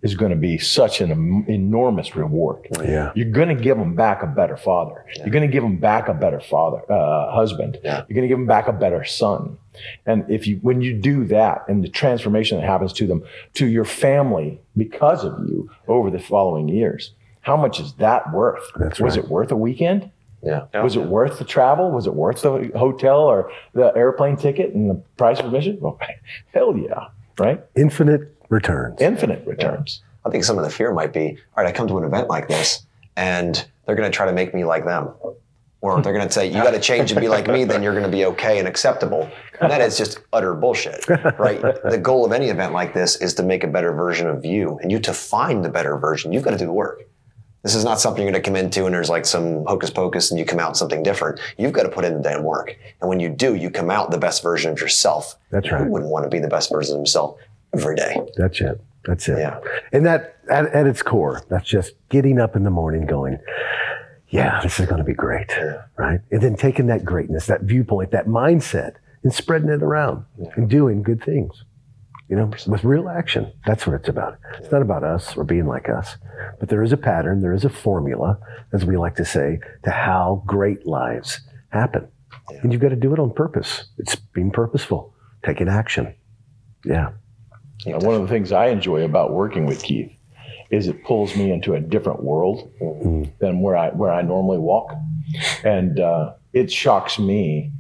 [0.04, 1.10] is going to be such an
[1.48, 2.66] enormous reward.
[2.78, 3.10] Yeah.
[3.14, 5.02] You're going to give them back a better father.
[5.16, 7.78] You're going to give them back a better father, uh, husband.
[7.82, 8.04] Yeah.
[8.06, 9.56] You're going to give them back a better son.
[10.04, 13.24] And if you, when you do that, and the transformation that happens to them,
[13.54, 18.62] to your family because of you over the following years, how much is that worth?
[18.78, 19.24] That's Was right.
[19.24, 20.10] it worth a weekend?
[20.42, 20.66] Yeah.
[20.74, 20.82] Yeah.
[20.82, 21.90] Was it worth the travel?
[21.90, 25.78] Was it worth the hotel or the airplane ticket and the price of admission?
[25.80, 25.98] Well,
[26.52, 27.64] hell yeah, right?
[27.74, 29.00] Infinite returns.
[29.00, 30.02] Infinite returns.
[30.24, 32.28] I think some of the fear might be, all right, I come to an event
[32.28, 32.86] like this
[33.16, 35.10] and they're going to try to make me like them.
[35.80, 37.92] Or they're going to say, you got to change and be like me, then you're
[37.92, 39.30] going to be okay and acceptable.
[39.60, 41.06] And that is just utter bullshit,
[41.38, 41.60] right?
[41.60, 44.78] The goal of any event like this is to make a better version of you
[44.78, 46.32] and you to find the better version.
[46.32, 47.02] You've got to do the work.
[47.62, 50.30] This is not something you're going to come into and there's like some hocus pocus
[50.30, 51.38] and you come out something different.
[51.58, 52.74] You've got to put in the damn work.
[53.02, 55.36] And when you do, you come out the best version of yourself.
[55.50, 55.82] That's right.
[55.82, 57.38] Who wouldn't want to be the best version of himself
[57.78, 58.16] every day?
[58.36, 58.80] That's it.
[59.04, 59.38] That's it.
[59.38, 59.60] Yeah.
[59.92, 63.38] And that, at, at its core, that's just getting up in the morning going,
[64.28, 65.52] yeah, this is going to be great.
[65.96, 66.20] Right.
[66.30, 70.24] And then taking that greatness, that viewpoint, that mindset, and spreading it around
[70.56, 71.64] and doing good things,
[72.28, 73.52] you know, with real action.
[73.66, 74.38] That's what it's about.
[74.58, 76.16] It's not about us or being like us,
[76.58, 78.38] but there is a pattern, there is a formula,
[78.72, 82.08] as we like to say, to how great lives happen.
[82.62, 83.84] And you've got to do it on purpose.
[83.98, 85.14] It's being purposeful,
[85.44, 86.14] taking action.
[86.84, 87.12] Yeah.
[87.86, 90.12] One of the things I enjoy about working with Keith
[90.70, 92.70] is it pulls me into a different world
[93.40, 94.92] than where I where I normally walk,
[95.64, 97.70] and uh, it shocks me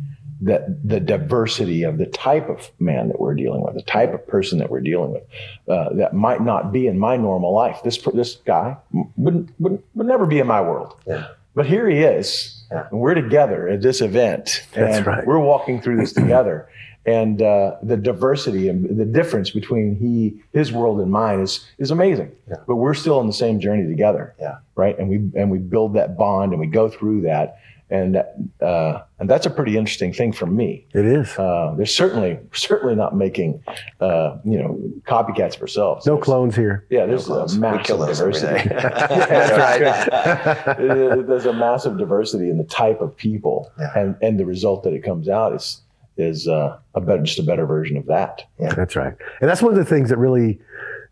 [0.42, 4.26] that the diversity of the type of man that we're dealing with, the type of
[4.26, 5.22] person that we're dealing with,
[5.68, 7.80] uh, that might not be in my normal life.
[7.82, 8.76] This this guy
[9.16, 10.94] wouldn't would, would never be in my world.
[11.06, 11.28] Yeah.
[11.54, 12.88] But here he is, Yeah.
[12.90, 15.24] and we're together at this event, That's and right.
[15.26, 16.68] we're walking through this together.
[17.06, 21.90] And uh, the diversity and the difference between he, his world and mine is is
[21.90, 22.32] amazing.
[22.48, 22.56] Yeah.
[22.66, 24.56] But we're still on the same journey together, Yeah.
[24.74, 24.98] right?
[24.98, 27.58] And we and we build that bond and we go through that,
[27.90, 30.86] and that, uh, and that's a pretty interesting thing for me.
[30.94, 31.38] It is.
[31.38, 33.62] Uh, they're certainly certainly not making
[34.00, 36.06] uh, you know copycats of ourselves.
[36.06, 36.86] no There's- clons here.
[36.88, 37.54] Yeah, there's clones.
[37.56, 38.68] a massive kill those every diversity.
[38.70, 38.74] day.
[38.80, 41.26] That's right.
[41.26, 43.90] there's a massive diversity in the type of people, Yeah.
[43.94, 45.82] and and the result that it comes out is
[46.16, 48.42] is uh, a better just a better version of that.
[48.58, 48.74] Yeah.
[48.74, 49.14] That's right.
[49.40, 50.60] And that's one of the things that really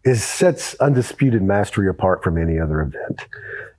[0.05, 3.27] is sets undisputed mastery apart from any other event.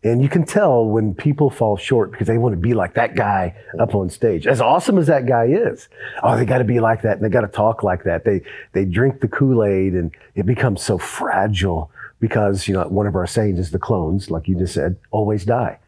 [0.06, 3.16] And you can tell when people fall short because they want to be like that
[3.16, 4.48] guy up on stage.
[4.48, 5.88] As awesome as that guy is,
[6.22, 8.26] oh, they got to be like that and they got to talk like that.
[8.26, 8.42] They
[8.74, 13.28] they drink the Kool-Aid and it becomes so fragile because, you know, one of our
[13.28, 15.80] sayings is the clones, like you just said, always die.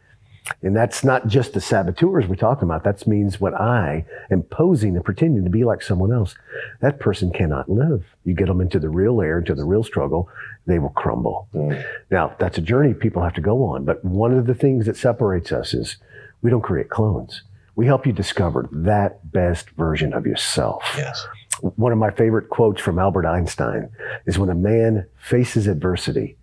[0.62, 2.84] And that's not just the saboteurs we're talking about.
[2.84, 6.34] That means when I am posing and pretending to be like someone else,
[6.80, 8.04] that person cannot live.
[8.24, 10.28] You get them into the real air, into the real struggle,
[10.66, 11.48] they will crumble.
[11.54, 11.84] Mm.
[12.10, 13.84] Now, that's a journey people have to go on.
[13.84, 15.96] But one of the things that separates us is
[16.42, 17.42] we don't create clones.
[17.74, 20.82] We help you discover that best version of yourself.
[20.96, 21.26] yes.
[21.60, 23.88] One of my favorite quotes from Albert Einstein
[24.26, 26.36] is when a man faces adversity,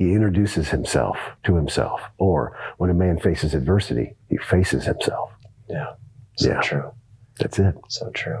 [0.00, 2.00] he introduces himself to himself.
[2.16, 5.30] Or when a man faces adversity, he faces himself.
[5.68, 5.88] Yeah.
[6.36, 6.60] So Yeah.
[6.62, 6.90] true.
[7.38, 7.74] That's it.
[7.88, 8.38] So true.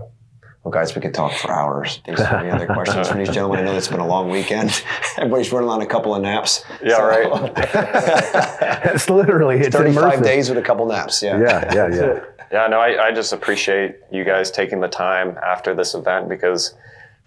[0.64, 2.00] Well, guys, we could talk for hours.
[2.06, 3.60] Do you have any other questions from these gentlemen?
[3.60, 4.82] I know it's been a long weekend.
[5.18, 6.64] Everybody's running on a couple of naps.
[6.82, 7.28] Yeah, right.
[8.94, 10.24] It's literally, it's 35 immersive.
[10.24, 11.22] days with a couple naps.
[11.22, 11.38] Yeah.
[11.40, 12.20] Yeah, yeah, yeah.
[12.50, 16.74] Yeah, no, I, I just appreciate you guys taking the time after this event because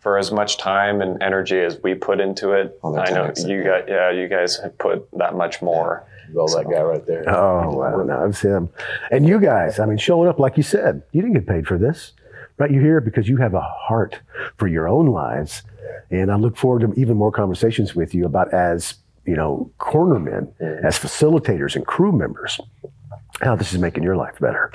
[0.03, 3.47] for as much time and energy as we put into it, Oh, I know 10x.
[3.47, 6.05] you guys, yeah, you guys have put that much more.
[6.33, 7.23] Well, that guy right there.
[7.29, 8.03] Oh, wow.
[8.03, 8.69] No, it's him.
[9.11, 11.77] And you guys, I mean, showing up, like you said, you didn't get paid for
[11.77, 12.11] this,
[12.57, 12.69] right?
[12.69, 14.19] You're here because you have a heart
[14.57, 15.63] for your own lives.
[16.11, 18.95] And I look forward to even more conversations with you about as,
[19.25, 20.83] you know, cornermen, mm.
[20.83, 22.59] as facilitators and crew members,
[23.41, 24.71] how this is making your life better.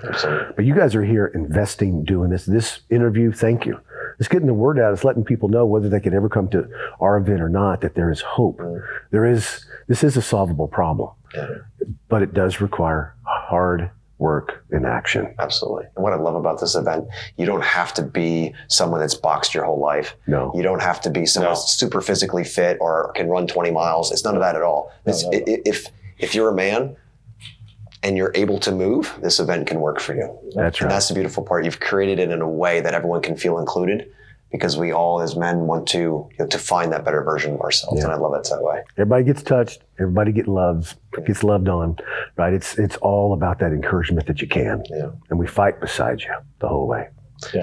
[0.57, 2.47] But you guys are here investing, doing this.
[2.47, 3.79] This interview, thank you.
[4.19, 4.93] It's getting the word out.
[4.93, 6.69] It's letting people know whether they can ever come to
[7.01, 8.59] our event or not that there is hope.
[8.59, 8.85] Mm-hmm.
[9.11, 11.93] There is, this is a solvable problem, mm-hmm.
[12.09, 15.33] but it does require hard work and action.
[15.39, 15.85] Absolutely.
[15.95, 17.07] And what I love about this event,
[17.37, 20.17] you don't have to be someone that's boxed your whole life.
[20.27, 20.51] No.
[20.57, 21.55] You don't have to be someone No.
[21.59, 24.11] super physically fit or can run 20 miles.
[24.11, 24.91] It's none of that at all.
[25.07, 25.39] It's, no, no.
[25.39, 25.87] i- i- If,
[26.19, 26.97] if you're a man
[28.03, 30.39] and you're able to move, this event can work for you.
[30.55, 31.65] That's And that's the beautiful part.
[31.65, 34.11] You've created it in a way that everyone can feel included
[34.51, 37.61] because we all as men want to you know, to find that better version of
[37.61, 37.99] ourselves.
[37.99, 38.05] Yeah.
[38.05, 38.83] And I love it that way.
[38.97, 39.83] Everybody gets touched.
[39.99, 40.97] Everybody get loved,
[41.27, 41.99] gets loved on,
[42.37, 42.53] right?
[42.53, 45.11] It's it's all about that encouragement that you can, Yeah.
[45.29, 47.09] and we fight beside you the whole way.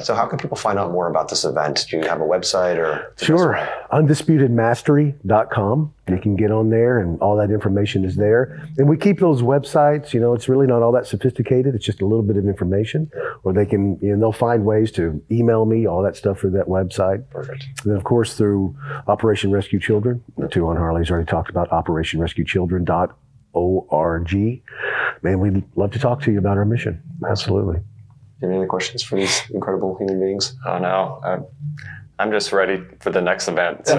[0.02, 1.86] So how can people find out more about this event?
[1.90, 3.14] Do you have a website or?
[3.18, 3.56] Sure.
[3.92, 5.94] Undisputedmastery.com.
[6.08, 8.64] You can get on there and all that information is there.
[8.78, 11.74] And we keep those websites, you know, it's really not all that sophisticated.
[11.74, 13.10] It's just a little bit of information.
[13.44, 16.52] Or they can, you know, they'll find ways to email me, all that stuff through
[16.52, 17.28] that website.
[17.32, 17.66] Perfect.
[17.84, 18.76] And then, of course, through
[19.08, 20.24] Operation Rescue Children.
[20.38, 24.64] The Tuhon Harley's already talked about operation rescue operationrescuechildren.org.
[25.22, 27.02] Man, we'd love to talk to you about our mission.
[27.28, 27.82] Absolutely.
[28.40, 30.56] Do you have any other questions for these incredible human beings?
[30.66, 31.46] Oh no, I'm,
[32.20, 33.82] I'm just ready for the next event.
[33.88, 33.94] we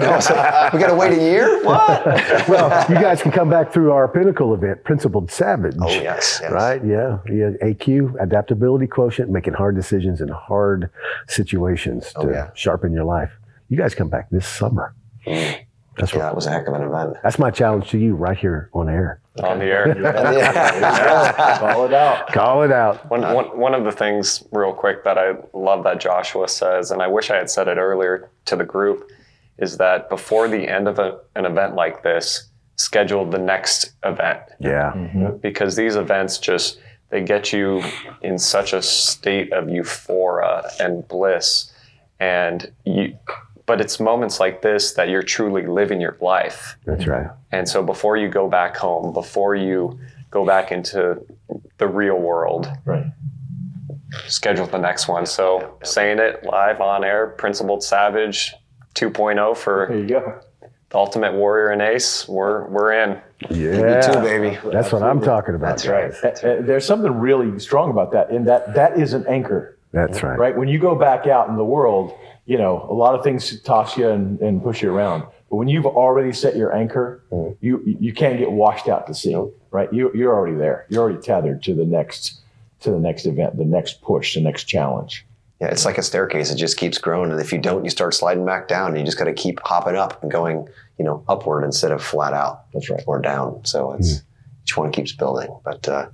[0.79, 1.63] got to wait a year?
[1.63, 2.05] What?
[2.49, 5.75] Well, you guys can come back through our pinnacle event, Principled Savage.
[5.81, 6.39] oh, yes.
[6.41, 6.51] yes.
[6.51, 6.83] Right?
[6.85, 7.17] Yeah.
[7.27, 7.49] Yeah.
[7.63, 10.89] AQ, adaptability quotient, making hard decisions in hard
[11.27, 12.49] situations oh, to Oh, yeah.
[12.53, 13.31] sharpen your life.
[13.69, 14.95] You guys come back this summer.
[15.25, 15.65] Mm.
[15.97, 17.17] That's Yeah, what, that was a heck of an event.
[17.23, 19.19] that's my challenge to you right here on air.
[19.41, 19.93] On the air.
[21.59, 22.27] Call it out.
[22.27, 23.09] Call it out.
[23.09, 27.01] One, one, one of the things, real quick, that I love that Joshua says, and
[27.01, 29.09] I wish I had said it earlier to the group,
[29.57, 34.41] is that before the end of a, an event like this, schedule the next event
[34.59, 34.93] Yeah.
[34.95, 35.37] Mm-hmm.
[35.37, 36.79] because these events just
[37.09, 37.81] they get you
[38.21, 41.71] in such a state of euphoria and bliss,
[42.19, 43.17] and you.
[43.67, 46.77] But it's moments like this that you're truly living your life.
[46.85, 47.27] That's right.
[47.51, 49.99] And so before you go back home, before you
[50.31, 51.21] go back into
[51.77, 53.05] the real world, Right.
[54.27, 55.25] schedule the next one.
[55.25, 58.55] So saying it live on air, Principled Savage
[58.95, 60.39] 2.0 for There you go.
[60.89, 62.27] the Ultimate Warrior and Ace.
[62.27, 63.21] We're we're in.
[63.49, 63.99] Yeah.
[64.01, 64.57] too, baby.
[64.71, 65.67] That's what I'm talking about.
[65.67, 66.11] That's right.
[66.23, 66.41] guys.
[66.43, 70.23] Uh, uh, There's something really strong about that, in that that is an anchor, That's
[70.23, 70.39] right.
[70.39, 70.57] right?
[70.57, 72.17] When you go back out in the world,
[72.47, 75.23] you know, a lot of things toss you and, and push you around.
[75.49, 77.21] But when you've already set your anchor,
[77.61, 79.35] you you can't get washed out to sea,
[79.69, 79.91] right?
[79.93, 80.85] You you're already there.
[80.89, 82.39] You're already tethered to the next
[82.81, 85.25] to the next event, the next push, the next challenge.
[85.59, 86.51] Yeah, it's like a staircase.
[86.51, 87.31] It just keeps growing.
[87.31, 88.89] And if you don't, you start sliding back down.
[88.89, 90.67] And you just got to keep hopping up and going,
[90.99, 93.03] you know, upward instead of flat out That's right.
[93.07, 93.65] or down.
[93.65, 94.21] So it's
[94.63, 95.49] each one keeps building.
[95.65, 96.09] But uh,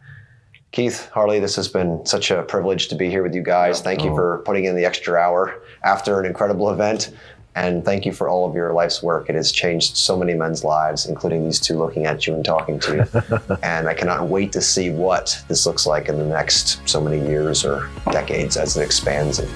[0.74, 3.80] Keith, Harley, this has been such a privilege to be here with you guys.
[3.80, 4.42] Thank you for oh.
[4.42, 7.12] putting in the extra hour after an incredible event.
[7.54, 9.30] And thank you for all of your life's work.
[9.30, 12.80] It has changed so many men's lives, including these two looking at you and talking
[12.80, 13.58] to you.
[13.62, 17.20] and I cannot wait to see what this looks like in the next so many
[17.20, 19.38] years or decades as it expands.
[19.38, 19.52] And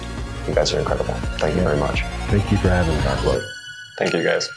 [0.47, 1.15] you guys are incredible.
[1.39, 2.03] Thank you very much.
[2.27, 3.41] Thank you for having me, Doc.
[3.97, 4.47] Thank you guys.